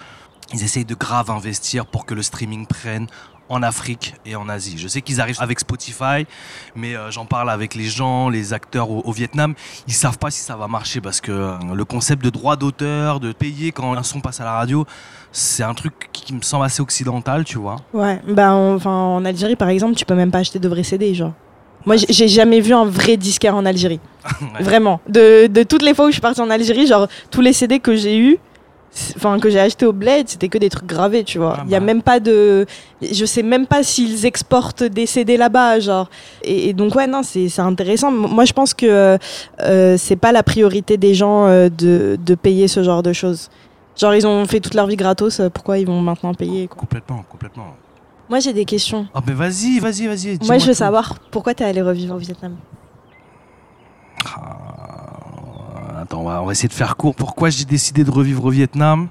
[0.54, 3.06] ils essayent de grave investir pour que le streaming prenne
[3.50, 4.76] en Afrique et en Asie.
[4.78, 6.26] Je sais qu'ils arrivent avec Spotify,
[6.76, 9.54] mais euh, j'en parle avec les gens, les acteurs au, au Vietnam,
[9.88, 13.20] ils savent pas si ça va marcher parce que euh, le concept de droit d'auteur,
[13.20, 14.86] de payer quand un son passe à la radio,
[15.32, 17.78] c'est un truc qui me semble assez occidental, tu vois.
[17.94, 20.84] Ouais, bah, en- enfin, en Algérie, par exemple, tu peux même pas acheter de vrais
[20.84, 21.34] CD, genre.
[21.86, 24.00] Moi, j'ai- jamais vu un vrai disquaire en Algérie.
[24.42, 24.62] Ouais.
[24.64, 25.00] Vraiment.
[25.08, 27.80] De, de toutes les fois où je suis partie en Algérie, genre, tous les CD
[27.80, 28.38] que j'ai eu,
[29.16, 31.56] enfin, que j'ai acheté au Bled, c'était que des trucs gravés, tu vois.
[31.60, 31.86] Ah Il y a bah.
[31.86, 32.66] même pas de.
[33.02, 36.10] Je sais même pas s'ils exportent des CD là-bas, genre.
[36.44, 38.12] Et, et donc, ouais, non, c'est c'est intéressant.
[38.12, 39.18] Moi, je pense que
[39.62, 43.50] euh, c'est pas la priorité des gens euh, de, de payer ce genre de choses.
[43.96, 46.80] Genre, ils ont fait toute leur vie gratos, euh, pourquoi ils vont maintenant payer, quoi?
[46.80, 47.76] Complètement, complètement.
[48.30, 49.08] Moi, j'ai des questions.
[49.14, 50.38] Ah ben vas-y, vas-y, vas-y.
[50.46, 50.78] Moi, je veux tout.
[50.78, 52.56] savoir pourquoi t'es allé revivre au Vietnam.
[54.26, 55.27] Ah,
[56.02, 57.16] attends, on va, essayer de faire court.
[57.16, 59.08] Pourquoi j'ai décidé de revivre au Vietnam?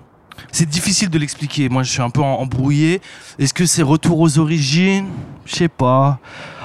[0.52, 1.68] C'est difficile de l'expliquer.
[1.68, 3.00] Moi, je suis un peu embrouillé.
[3.38, 5.08] Est-ce que c'est retour aux origines?
[5.44, 6.18] Je sais pas.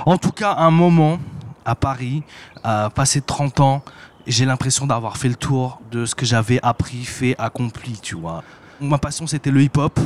[0.05, 1.19] En tout cas, un moment
[1.65, 2.23] à Paris,
[2.63, 3.83] à passer 30 ans,
[4.27, 8.43] j'ai l'impression d'avoir fait le tour de ce que j'avais appris, fait, accompli, tu vois.
[8.79, 9.99] Ma passion, c'était le hip-hop.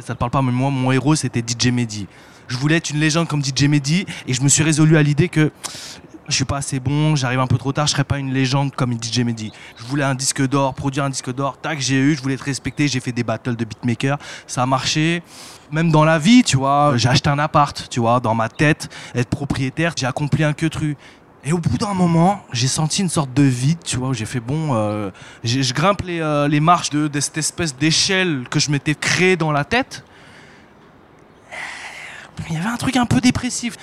[0.00, 2.06] Ça te parle pas, mais moi, mon héros, c'était DJ Mehdi.
[2.48, 5.28] Je voulais être une légende comme DJ Mehdi et je me suis résolu à l'idée
[5.28, 5.50] que
[6.28, 8.74] je suis pas assez bon, j'arrive un peu trop tard, je serais pas une légende
[8.74, 9.52] comme DJ Mehdi.
[9.76, 12.42] Je voulais un disque d'or, produire un disque d'or, tac, j'ai eu, je voulais être
[12.42, 15.22] respecté, j'ai fait des battles de beatmaker, ça a marché.
[15.70, 18.88] Même dans la vie, tu vois, j'ai acheté un appart, tu vois, dans ma tête,
[19.14, 20.96] être propriétaire, j'ai accompli un que tru.
[21.46, 24.24] Et au bout d'un moment, j'ai senti une sorte de vide, tu vois, où j'ai
[24.24, 25.10] fait bon, euh,
[25.42, 29.36] je grimpe les, euh, les marches de, de cette espèce d'échelle que je m'étais créée
[29.36, 30.04] dans la tête.
[32.48, 33.76] Il y avait un truc un peu dépressif.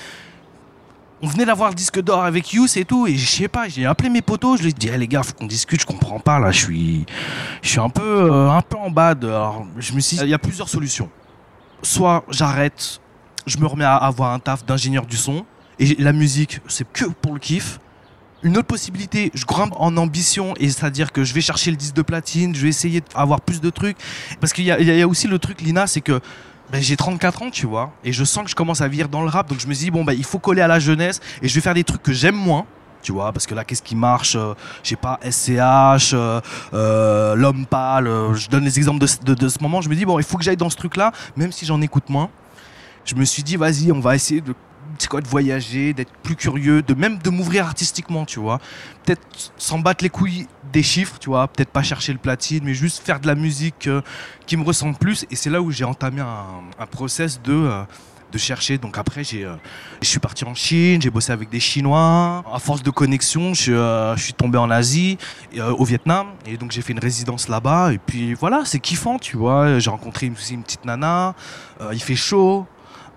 [1.23, 4.09] On venait d'avoir disque d'or avec Yous et tout, et je sais pas, j'ai appelé
[4.09, 6.51] mes potos, je leur ai dit, les gars, faut qu'on discute, je comprends pas là,
[6.51, 7.05] je suis,
[7.61, 9.23] je suis un peu, euh, un peu en bad.
[9.23, 11.09] Alors, je me suis, il y a plusieurs solutions.
[11.83, 12.99] Soit j'arrête,
[13.45, 15.45] je me remets à avoir un taf d'ingénieur du son,
[15.77, 17.79] et la musique, c'est que pour le kiff.
[18.43, 21.93] Une autre possibilité, je grimpe en ambition, et c'est-à-dire que je vais chercher le disque
[21.93, 23.97] de platine, je vais essayer d'avoir plus de trucs.
[24.39, 26.19] Parce qu'il y, y a aussi le truc, Lina, c'est que
[26.71, 29.21] ben, j'ai 34 ans, tu vois, et je sens que je commence à vivre dans
[29.21, 31.47] le rap, donc je me dis, bon, ben, il faut coller à la jeunesse, et
[31.47, 32.65] je vais faire des trucs que j'aime moins.
[33.01, 34.53] Tu vois, parce que là, qu'est-ce qui marche euh,
[34.83, 36.39] Je sais pas, SCH, euh,
[36.73, 39.81] euh, L'Homme Pâle, je donne les exemples de ce moment.
[39.81, 42.09] Je me dis, bon, il faut que j'aille dans ce truc-là, même si j'en écoute
[42.09, 42.29] moins.
[43.03, 44.53] Je me suis dit, vas-y, on va essayer de,
[44.97, 48.59] c'est quoi, de voyager, d'être plus curieux, de même de m'ouvrir artistiquement, tu vois.
[49.03, 49.21] Peut-être
[49.57, 51.47] s'en battre les couilles des chiffres, tu vois.
[51.47, 54.01] Peut-être pas chercher le platine, mais juste faire de la musique euh,
[54.45, 55.25] qui me ressemble plus.
[55.31, 56.45] Et c'est là où j'ai entamé un,
[56.79, 57.83] un process de, euh,
[58.31, 58.77] de chercher.
[58.77, 59.55] Donc après, j'ai, euh,
[60.01, 62.43] je suis parti en Chine, j'ai bossé avec des Chinois.
[62.51, 65.17] À force de connexion, je, suis tombé en Asie,
[65.57, 66.27] au Vietnam.
[66.45, 67.93] Et donc j'ai fait une résidence là-bas.
[67.93, 69.79] Et puis voilà, c'est kiffant, tu vois.
[69.79, 71.35] J'ai rencontré aussi une petite nana.
[71.91, 72.65] Il fait chaud.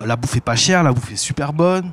[0.05, 1.91] La bouffe est pas chère, la bouffe est super bonne.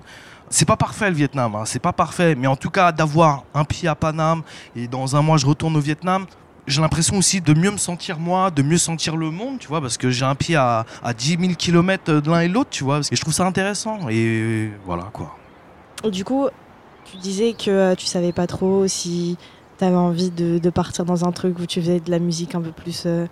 [0.49, 2.36] C'est pas parfait le Vietnam, hein, c'est pas parfait.
[2.36, 4.41] Mais en tout cas, d'avoir un pied à Paname
[4.76, 6.26] et dans un mois je retourne au Vietnam,
[6.68, 9.80] j'ai l'impression aussi de mieux me sentir moi, de mieux sentir le monde, tu vois,
[9.82, 12.70] parce que j'ai un pied à, à 10 000 km de l'un et de l'autre,
[12.70, 12.99] tu vois.
[13.12, 14.09] Et je trouve ça intéressant.
[14.09, 15.36] Et voilà quoi.
[16.03, 16.47] Et du coup,
[17.05, 19.38] tu disais que euh, tu savais pas trop si
[19.80, 22.55] tu avais envie de, de partir dans un truc où tu faisais de la musique
[22.55, 23.26] un peu plus, euh,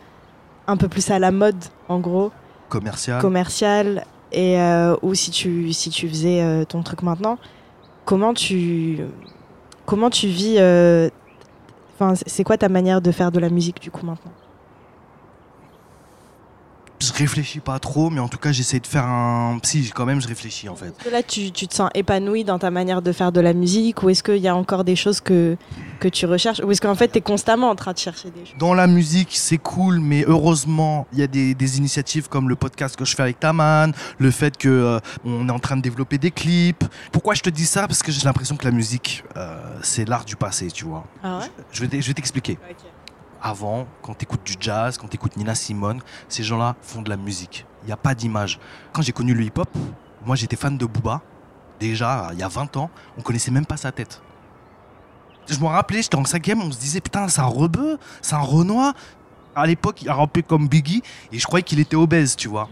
[0.67, 2.31] un peu plus à la mode, en gros,
[2.69, 3.19] Commercial.
[3.21, 7.37] commercial, et euh, ou si tu, si tu faisais euh, ton truc maintenant.
[8.05, 8.99] Comment tu,
[9.85, 11.09] comment tu vis euh,
[11.95, 14.31] Enfin, c'est quoi ta manière de faire de la musique du coup maintenant?
[17.01, 19.59] Je réfléchis pas trop, mais en tout cas, j'essaie de faire un.
[19.63, 20.87] Si, quand même, je réfléchis en fait.
[20.87, 23.53] Est-ce que là, tu, tu te sens épanoui dans ta manière de faire de la
[23.53, 25.57] musique ou est-ce qu'il y a encore des choses que,
[25.99, 28.45] que tu recherches Ou est-ce qu'en fait, tu es constamment en train de chercher des
[28.45, 28.55] choses?
[28.57, 32.55] Dans la musique, c'est cool, mais heureusement, il y a des, des initiatives comme le
[32.55, 35.81] podcast que je fais avec Taman, le fait que euh, on est en train de
[35.81, 36.83] développer des clips.
[37.11, 37.87] Pourquoi je te dis ça?
[37.87, 41.05] Parce que j'ai l'impression que la musique, euh, c'est l'art du passé, tu vois.
[41.23, 41.45] Ah ouais?
[41.71, 42.57] Je vais t'expliquer.
[43.41, 47.65] Avant, quand tu du jazz, quand tu Nina Simone, ces gens-là font de la musique.
[47.83, 48.59] Il n'y a pas d'image.
[48.91, 49.69] Quand j'ai connu le hip-hop,
[50.25, 51.21] moi j'étais fan de Booba.
[51.79, 54.21] Déjà, il y a 20 ans, on connaissait même pas sa tête.
[55.47, 58.39] Je me rappelais, j'étais en cinquième, on se disait putain, c'est un rebeu, c'est un
[58.39, 58.93] Renoir.
[59.55, 62.67] À l'époque, il a rappé comme Biggie et je croyais qu'il était obèse, tu vois.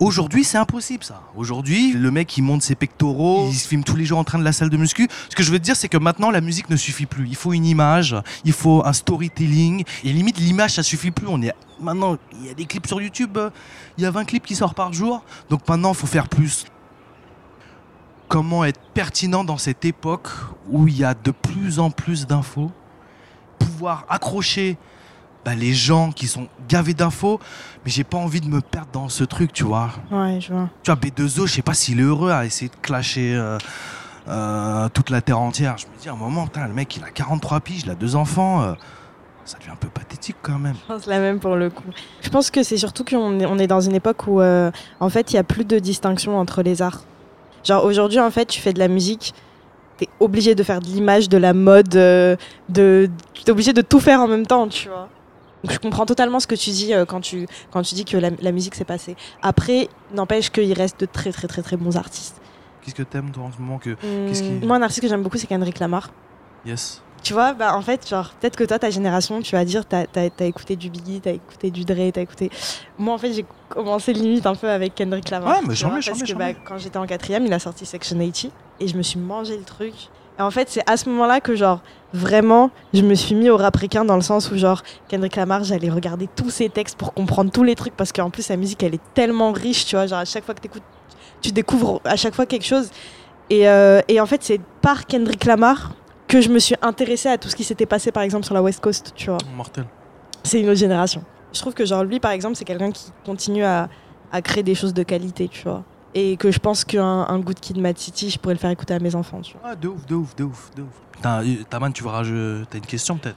[0.00, 1.22] Aujourd'hui, c'est impossible ça.
[1.34, 4.38] Aujourd'hui, le mec il monte ses pectoraux, il se filme tous les jours en train
[4.38, 5.08] de la salle de muscu.
[5.28, 7.26] Ce que je veux te dire, c'est que maintenant la musique ne suffit plus.
[7.26, 9.82] Il faut une image, il faut un storytelling.
[10.04, 11.26] Et limite, l'image ça suffit plus.
[11.28, 13.38] On est maintenant, il y a des clips sur YouTube,
[13.96, 15.24] il y a 20 clips qui sortent par jour.
[15.50, 16.66] Donc maintenant, il faut faire plus.
[18.28, 20.28] Comment être pertinent dans cette époque
[20.68, 22.70] où il y a de plus en plus d'infos,
[23.58, 24.76] pouvoir accrocher
[25.44, 27.40] bah, les gens qui sont gavés d'infos,
[27.84, 29.90] mais j'ai pas envie de me perdre dans ce truc, tu vois.
[30.10, 30.68] Ouais, je vois.
[30.82, 33.58] Tu vois, B2O, je sais pas s'il est heureux à essayer de clasher euh,
[34.28, 35.76] euh, toute la terre entière.
[35.78, 37.94] Je me dis à un moment, putain, le mec, il a 43 piges, il a
[37.94, 38.62] deux enfants.
[38.62, 38.74] euh,
[39.44, 40.74] ça devient un peu pathétique quand même.
[40.74, 41.84] Je pense la même pour le coup.
[42.20, 44.70] Je pense que c'est surtout qu'on est, on est dans une époque où, euh,
[45.00, 47.04] en fait, il n'y a plus de distinction entre les arts.
[47.64, 49.32] Genre, aujourd'hui, en fait, tu fais de la musique,
[49.96, 52.36] tu es obligé de faire de l'image, de la mode, de,
[52.68, 55.08] tu es obligé de tout faire en même temps, tu vois.
[55.64, 58.16] Donc, je comprends totalement ce que tu dis euh, quand, tu, quand tu dis que
[58.16, 59.16] la, la musique s'est passée.
[59.42, 62.40] Après, n'empêche qu'il reste de très, très, très, très bons artistes.
[62.82, 63.90] Qu'est-ce que t'aimes, toi, en ce moment que...
[63.90, 66.10] Qui- Hum, Moi, un artiste que j'aime beaucoup, c'est Kendrick Lamar.
[66.64, 67.02] Yes.
[67.22, 70.04] Tu vois, bah, en fait, genre, peut-être que toi, ta génération, tu vas dire, t'as
[70.14, 72.50] as, écouté du Biggie, t'as écouté du Dre, t'as écouté.
[72.96, 75.50] Moi, en fait, j'ai commencé limite un peu avec Kendrick Lamar.
[75.50, 78.50] Ouais, mais j'en Parce que bah, quand j'étais en quatrième, il a sorti Section 80
[78.80, 79.92] et je me suis mangé le truc.
[80.38, 81.80] Et en fait, c'est à ce moment-là que, genre,
[82.12, 85.64] vraiment, je me suis mis au rap ricain dans le sens où, genre, Kendrick Lamar,
[85.64, 88.82] j'allais regarder tous ses textes pour comprendre tous les trucs parce qu'en plus, sa musique,
[88.82, 90.06] elle est tellement riche, tu vois.
[90.06, 90.84] Genre, à chaque fois que t'écoutes,
[91.42, 92.90] tu découvres à chaque fois quelque chose.
[93.50, 95.92] Et, euh, et en fait, c'est par Kendrick Lamar
[96.28, 98.62] que je me suis intéressée à tout ce qui s'était passé, par exemple, sur la
[98.62, 99.38] West Coast, tu vois.
[99.56, 99.86] Mortel.
[100.44, 101.22] C'est une autre génération.
[101.52, 103.88] je trouve que genre lui par exemple c'est quelqu'un qui continue à,
[104.30, 105.82] à créer des choses de qualité, tu vois.
[106.14, 108.94] Et que je pense qu'un un Good Kid Mad City, je pourrais le faire écouter
[108.94, 109.70] à mes enfants, tu vois.
[109.72, 110.88] Ah, de ouf, de ouf, de ouf, de ouf.
[111.20, 113.36] T'as, euh, Taman, tu rajouter T'as une question peut-être.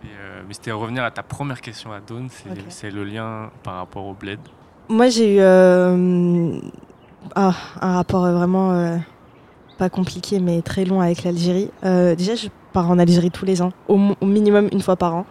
[0.00, 2.28] C'est, euh, mais c'était revenir à ta première question à Dawn,
[2.68, 4.40] c'est, le lien par rapport au bled.
[4.88, 6.58] Moi, j'ai eu euh,
[7.34, 8.96] ah, un rapport vraiment euh,
[9.78, 11.70] pas compliqué, mais très long avec l'Algérie.
[11.84, 15.14] Euh, déjà, je pars en Algérie tous les ans, au, au minimum une fois par
[15.14, 15.26] an,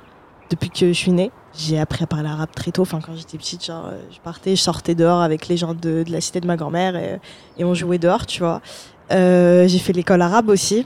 [0.50, 1.32] depuis que je suis née.
[1.58, 2.84] J'ai appris à parler arabe très tôt.
[2.84, 6.04] Enfin, quand j'étais petite, genre, euh, je partais, je sortais dehors avec les gens de,
[6.04, 8.62] de la cité de ma grand-mère et, on jouait dehors, tu vois.
[9.12, 10.86] Euh, j'ai fait l'école arabe aussi.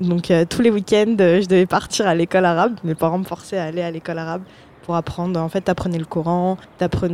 [0.00, 2.74] Donc, euh, tous les week-ends, euh, je devais partir à l'école arabe.
[2.82, 4.42] Mes parents me forçaient à aller à l'école arabe
[4.84, 5.40] pour apprendre.
[5.40, 6.56] En fait, t'apprenais le Coran,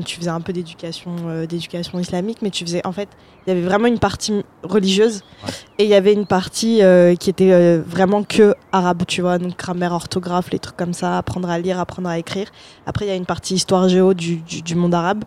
[0.05, 3.09] tu faisais un peu d'éducation, euh, d'éducation islamique, mais tu faisais, en fait,
[3.47, 5.51] il y avait vraiment une partie religieuse Ouais.
[5.79, 9.39] et il y avait une partie euh, qui était euh, vraiment que arabe, tu vois,
[9.39, 12.49] donc grammaire, orthographe, les trucs comme ça, apprendre à lire, apprendre à écrire.
[12.87, 15.25] Après, il y a une partie histoire géo du, du, du monde arabe.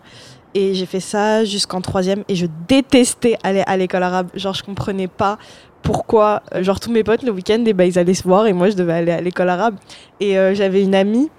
[0.55, 4.27] Et j'ai fait ça jusqu'en troisième et je détestais aller à l'école arabe.
[4.35, 5.39] Genre, je comprenais pas
[5.81, 8.69] pourquoi, genre, tous mes potes le week-end, eh ben, ils allaient se voir et moi,
[8.69, 9.75] je devais aller à l'école arabe.
[10.19, 11.29] Et euh, j'avais une amie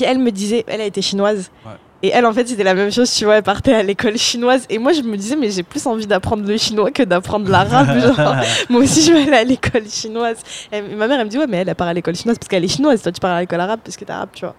[0.00, 1.50] qui, elle, me disait, elle a été chinoise.
[1.66, 1.72] Ouais.
[2.02, 4.64] Et elle, en fait, c'était la même chose, tu vois, elle partait à l'école chinoise.
[4.70, 7.88] Et moi, je me disais, mais j'ai plus envie d'apprendre le chinois que d'apprendre l'arabe.
[8.70, 10.38] moi aussi, je vais aller à l'école chinoise.
[10.72, 12.48] Et ma mère, elle me dit, ouais, mais elle, elle part à l'école chinoise parce
[12.48, 13.02] qu'elle est chinoise.
[13.02, 14.54] Toi, tu pars à l'école arabe parce que t'es arabe, tu vois.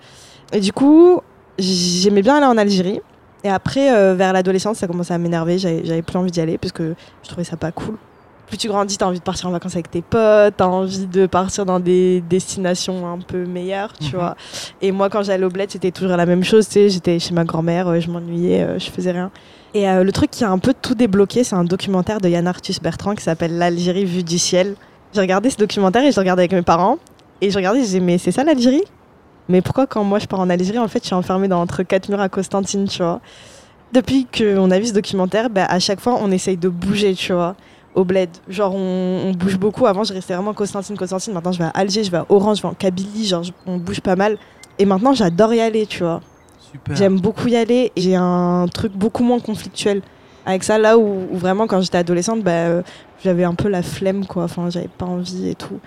[0.54, 1.20] Et du coup,
[1.58, 3.02] j'aimais bien aller en Algérie.
[3.44, 5.58] Et après, euh, vers l'adolescence, ça commençait à m'énerver.
[5.58, 7.98] J'avais plus envie d'y aller parce que je trouvais ça pas cool.
[8.52, 11.26] Plus tu grandis, t'as envie de partir en vacances avec tes potes, t'as envie de
[11.26, 14.12] partir dans des destinations un peu meilleures, tu Mhm.
[14.12, 14.36] vois.
[14.82, 16.90] Et moi, quand j'allais au bled, c'était toujours la même chose, tu sais.
[16.90, 19.32] J'étais chez ma grand-mère, euh, je m'ennuyais, euh, je faisais rien.
[19.74, 22.46] Et euh, le truc qui a un peu tout débloqué, c'est un documentaire de Yann
[22.46, 24.76] Arthus Bertrand qui s'appelle L'Algérie vue du ciel.
[25.14, 26.98] J'ai regardé ce documentaire et je regardais avec mes parents.
[27.40, 28.84] Et je regardais, je disais, mais c'est ça l'Algérie?
[29.48, 31.84] Mais pourquoi quand moi je pars en Algérie, en fait, je suis enfermée dans entre
[31.84, 33.22] quatre murs à Constantine, tu vois?
[33.94, 37.32] Depuis qu'on a vu ce documentaire, bah, à chaque fois, on essaye de bouger, tu
[37.32, 37.56] vois,
[37.96, 38.30] au bled.
[38.48, 39.86] Genre, on, on bouge beaucoup.
[39.86, 41.34] Avant, je restais vraiment Constantine, Constantine.
[41.34, 43.52] Maintenant, je vais à Alger, je vais à Oran, je vais en Kabylie, genre, je-
[43.66, 44.38] on bouge pas mal.
[44.80, 46.22] Et maintenant, j'adore y aller, tu vois.
[46.72, 46.96] Super.
[46.96, 47.92] J'aime beaucoup y aller.
[47.98, 50.02] J'ai un truc beaucoup moins conflictuel
[50.46, 50.78] avec ça.
[50.78, 52.82] Là où, où vraiment, quand j'étais adolescente, bah, euh,
[53.24, 54.44] j'avais un peu la flemme, quoi.
[54.46, 55.80] Enfin, j'avais pas envie et tout.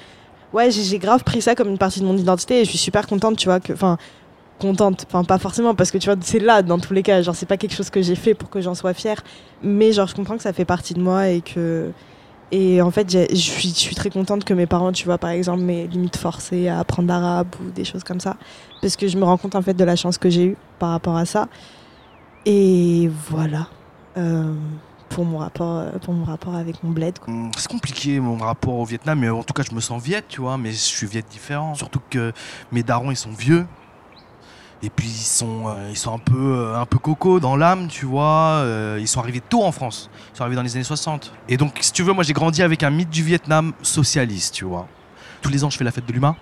[0.53, 2.79] Ouais, j'ai j'ai grave pris ça comme une partie de mon identité et je suis
[2.79, 3.59] super contente, tu vois.
[3.59, 3.97] que Enfin,
[4.59, 5.05] contente.
[5.09, 7.23] Enfin, pas forcément parce que tu vois, c'est là dans tous les cas.
[7.23, 9.23] Genre, c'est pas quelque chose que j'ai fait pour que j'en sois fière.
[9.63, 11.91] Mais genre, je comprends que ça fait partie de moi et que.
[12.53, 15.89] Et en fait, je suis, très contente que mes parents, tu vois, par exemple, m'aient
[15.89, 18.37] limite forcé à apprendre l'arabe ou des choses comme ça.
[18.81, 20.91] Parce que je me rends compte, en fait, de la chance que j'ai eue par
[20.91, 21.49] rapport à ça.
[22.47, 23.67] Et voilà.
[24.17, 24.55] Euh,
[25.09, 27.15] pour, mon rapport, euh, pour mon rapport avec mon bled.
[27.27, 30.23] Hum, C'est compliqué mon rapport au Vietnam, mais en tout cas je me sens viet,
[30.29, 31.75] tu vois, mais je suis viet différent.
[31.75, 32.33] Surtout que
[32.71, 33.67] mes darons ils sont vieux.
[34.85, 37.89] Et puis ils sont, euh, ils sont un peu, euh, un peu coco dans l'âme,
[37.89, 38.61] tu vois.
[38.63, 40.11] euh, ils sont arrivés tôt en France.
[40.33, 41.33] Ils sont arrivés dans les années 60.
[41.49, 44.65] Et donc, si tu veux, moi j'ai grandi avec un mythe du Vietnam socialiste, tu
[44.67, 44.87] vois.
[45.41, 46.37] Tous les ans, je fais la fête de l'humain.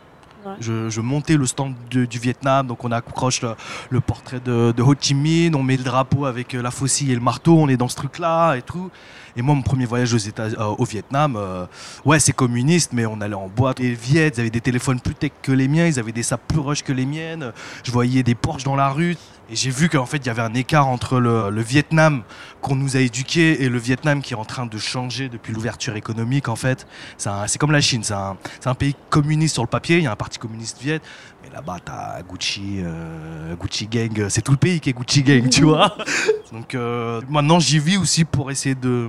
[0.45, 0.55] Ouais.
[0.61, 3.55] Je, je montais le stand de- du Vietnam, donc on accroche le,
[3.90, 7.14] le portrait de, de Ho Chi Minh, on met le drapeau avec la faucille et
[7.14, 8.90] le marteau, on est dans ce truc-là et tout.
[9.36, 11.66] Et moi, mon premier voyage aux États, euh, au Vietnam, euh,
[12.04, 13.78] ouais, c'est communiste, mais on allait en boîte.
[13.78, 16.42] Les Viets, ils avaient des téléphones plus tech que les miens, ils avaient des sapes
[16.46, 17.52] plus rush que les miennes.
[17.84, 19.16] Je voyais des Porsche dans la rue.
[19.50, 22.22] Et j'ai vu qu'en fait, il y avait un écart entre le, Vietnam
[22.60, 25.96] qu'on nous a éduqué et le Vietnam qui est en train de changer depuis l'ouverture
[25.96, 26.86] économique, en fait.
[27.18, 30.06] C'est comme la Chine, c'est un, c'est un pays communiste sur le papier, il y
[30.06, 31.00] a un parti communiste viet,
[31.43, 35.49] mais là-bas, t'as Gucci, euh, Gucci Gang, c'est tout le pays qui est Gucci Gang,
[35.49, 35.97] tu vois.
[36.53, 39.09] Donc euh, maintenant, j'y vis aussi pour essayer de,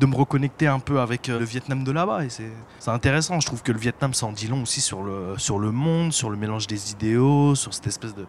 [0.00, 2.24] de me reconnecter un peu avec euh, le Vietnam de là-bas.
[2.24, 3.40] Et c'est c'est intéressant.
[3.40, 6.12] Je trouve que le Vietnam, ça en dit long aussi sur le, sur le monde,
[6.12, 8.26] sur le mélange des idéaux, sur cette espèce de,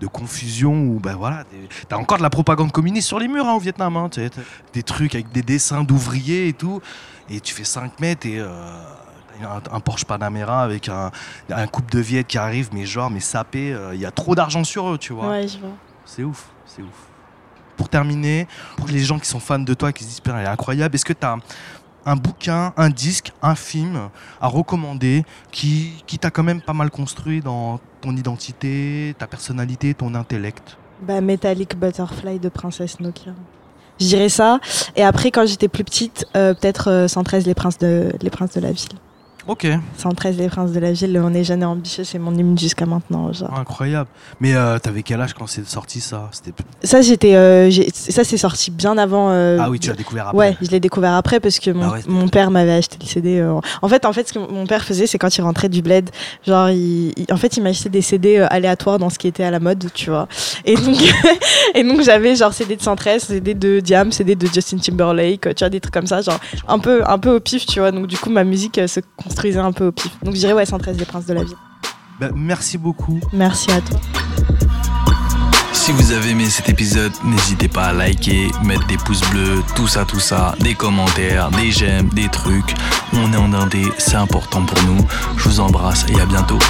[0.00, 1.44] de confusion où, ben voilà,
[1.88, 3.96] t'as encore de la propagande communiste sur les murs hein, au Vietnam.
[3.96, 4.10] hein.
[4.72, 6.80] Des trucs avec des dessins d'ouvriers et tout.
[7.30, 8.38] Et tu fais 5 mètres et.
[8.38, 8.48] euh,
[9.42, 11.10] un, un Porsche Panamera avec un,
[11.50, 14.34] un couple de Viet qui arrive, mais genre, mais sapé, euh, il y a trop
[14.34, 15.30] d'argent sur eux, tu vois.
[15.30, 15.70] Ouais, je vois.
[16.04, 17.08] C'est ouf, c'est ouf.
[17.76, 20.46] Pour terminer, pour les gens qui sont fans de toi, qui se disent Putain, elle
[20.46, 21.36] est incroyable, est-ce que tu as
[22.06, 24.10] un bouquin, un disque, un film
[24.40, 29.94] à recommander qui, qui t'a quand même pas mal construit dans ton identité, ta personnalité,
[29.94, 30.76] ton intellect?
[31.02, 33.32] Bah, Metallic Butterfly de Princesse Nokia.
[34.00, 34.60] Je dirais ça.
[34.96, 38.54] Et après, quand j'étais plus petite, euh, peut-être euh, 113 les princes, de, les princes
[38.54, 38.98] de la ville.
[39.46, 39.66] Ok,
[39.98, 42.86] 113 Les Princes de la Ville, On est jeune et ambitieux, c'est mon hymne jusqu'à
[42.86, 43.30] maintenant.
[43.30, 43.52] Genre.
[43.58, 44.08] incroyable.
[44.40, 46.30] Mais euh, t'avais quel âge quand c'est sorti ça?
[46.82, 49.28] Ça, j'étais, euh, ça c'est sorti bien avant.
[49.30, 50.38] euh, ah oui, tu l'as découvert après.
[50.38, 52.96] Ouais, je l'ai découvert après parce que mon, Ah ouais, c'était- mon père m'avait acheté
[52.98, 53.46] le CD.
[53.82, 56.08] En fait, en fait, ce que mon père faisait, c'est quand il rentrait du bled,
[56.46, 59.50] genre, il, il- en fait, il m'achetait des CD aléatoires dans ce qui était à
[59.50, 60.26] la mode, tu vois.
[60.64, 60.96] Et donc,
[61.74, 65.58] et donc j'avais genre CD de 113, CD de Diam, CD de Justin Timberlake, tu
[65.58, 67.90] vois, des trucs comme ça, genre un peu, un peu au pif, tu vois.
[67.90, 69.00] Donc du coup, ma musique se
[69.34, 70.12] construisait un peu au pif.
[70.22, 71.56] Donc je dirais ouais, 113 Les Princes de la Ville.
[72.20, 73.18] Bah, merci beaucoup.
[73.32, 73.98] Merci à toi.
[75.72, 79.88] Si vous avez aimé cet épisode, n'hésitez pas à liker, mettre des pouces bleus, tout
[79.88, 82.74] ça, tout ça, des commentaires, des j'aime, des trucs.
[83.12, 85.04] On est en indé, c'est important pour nous.
[85.36, 86.60] Je vous embrasse et à bientôt.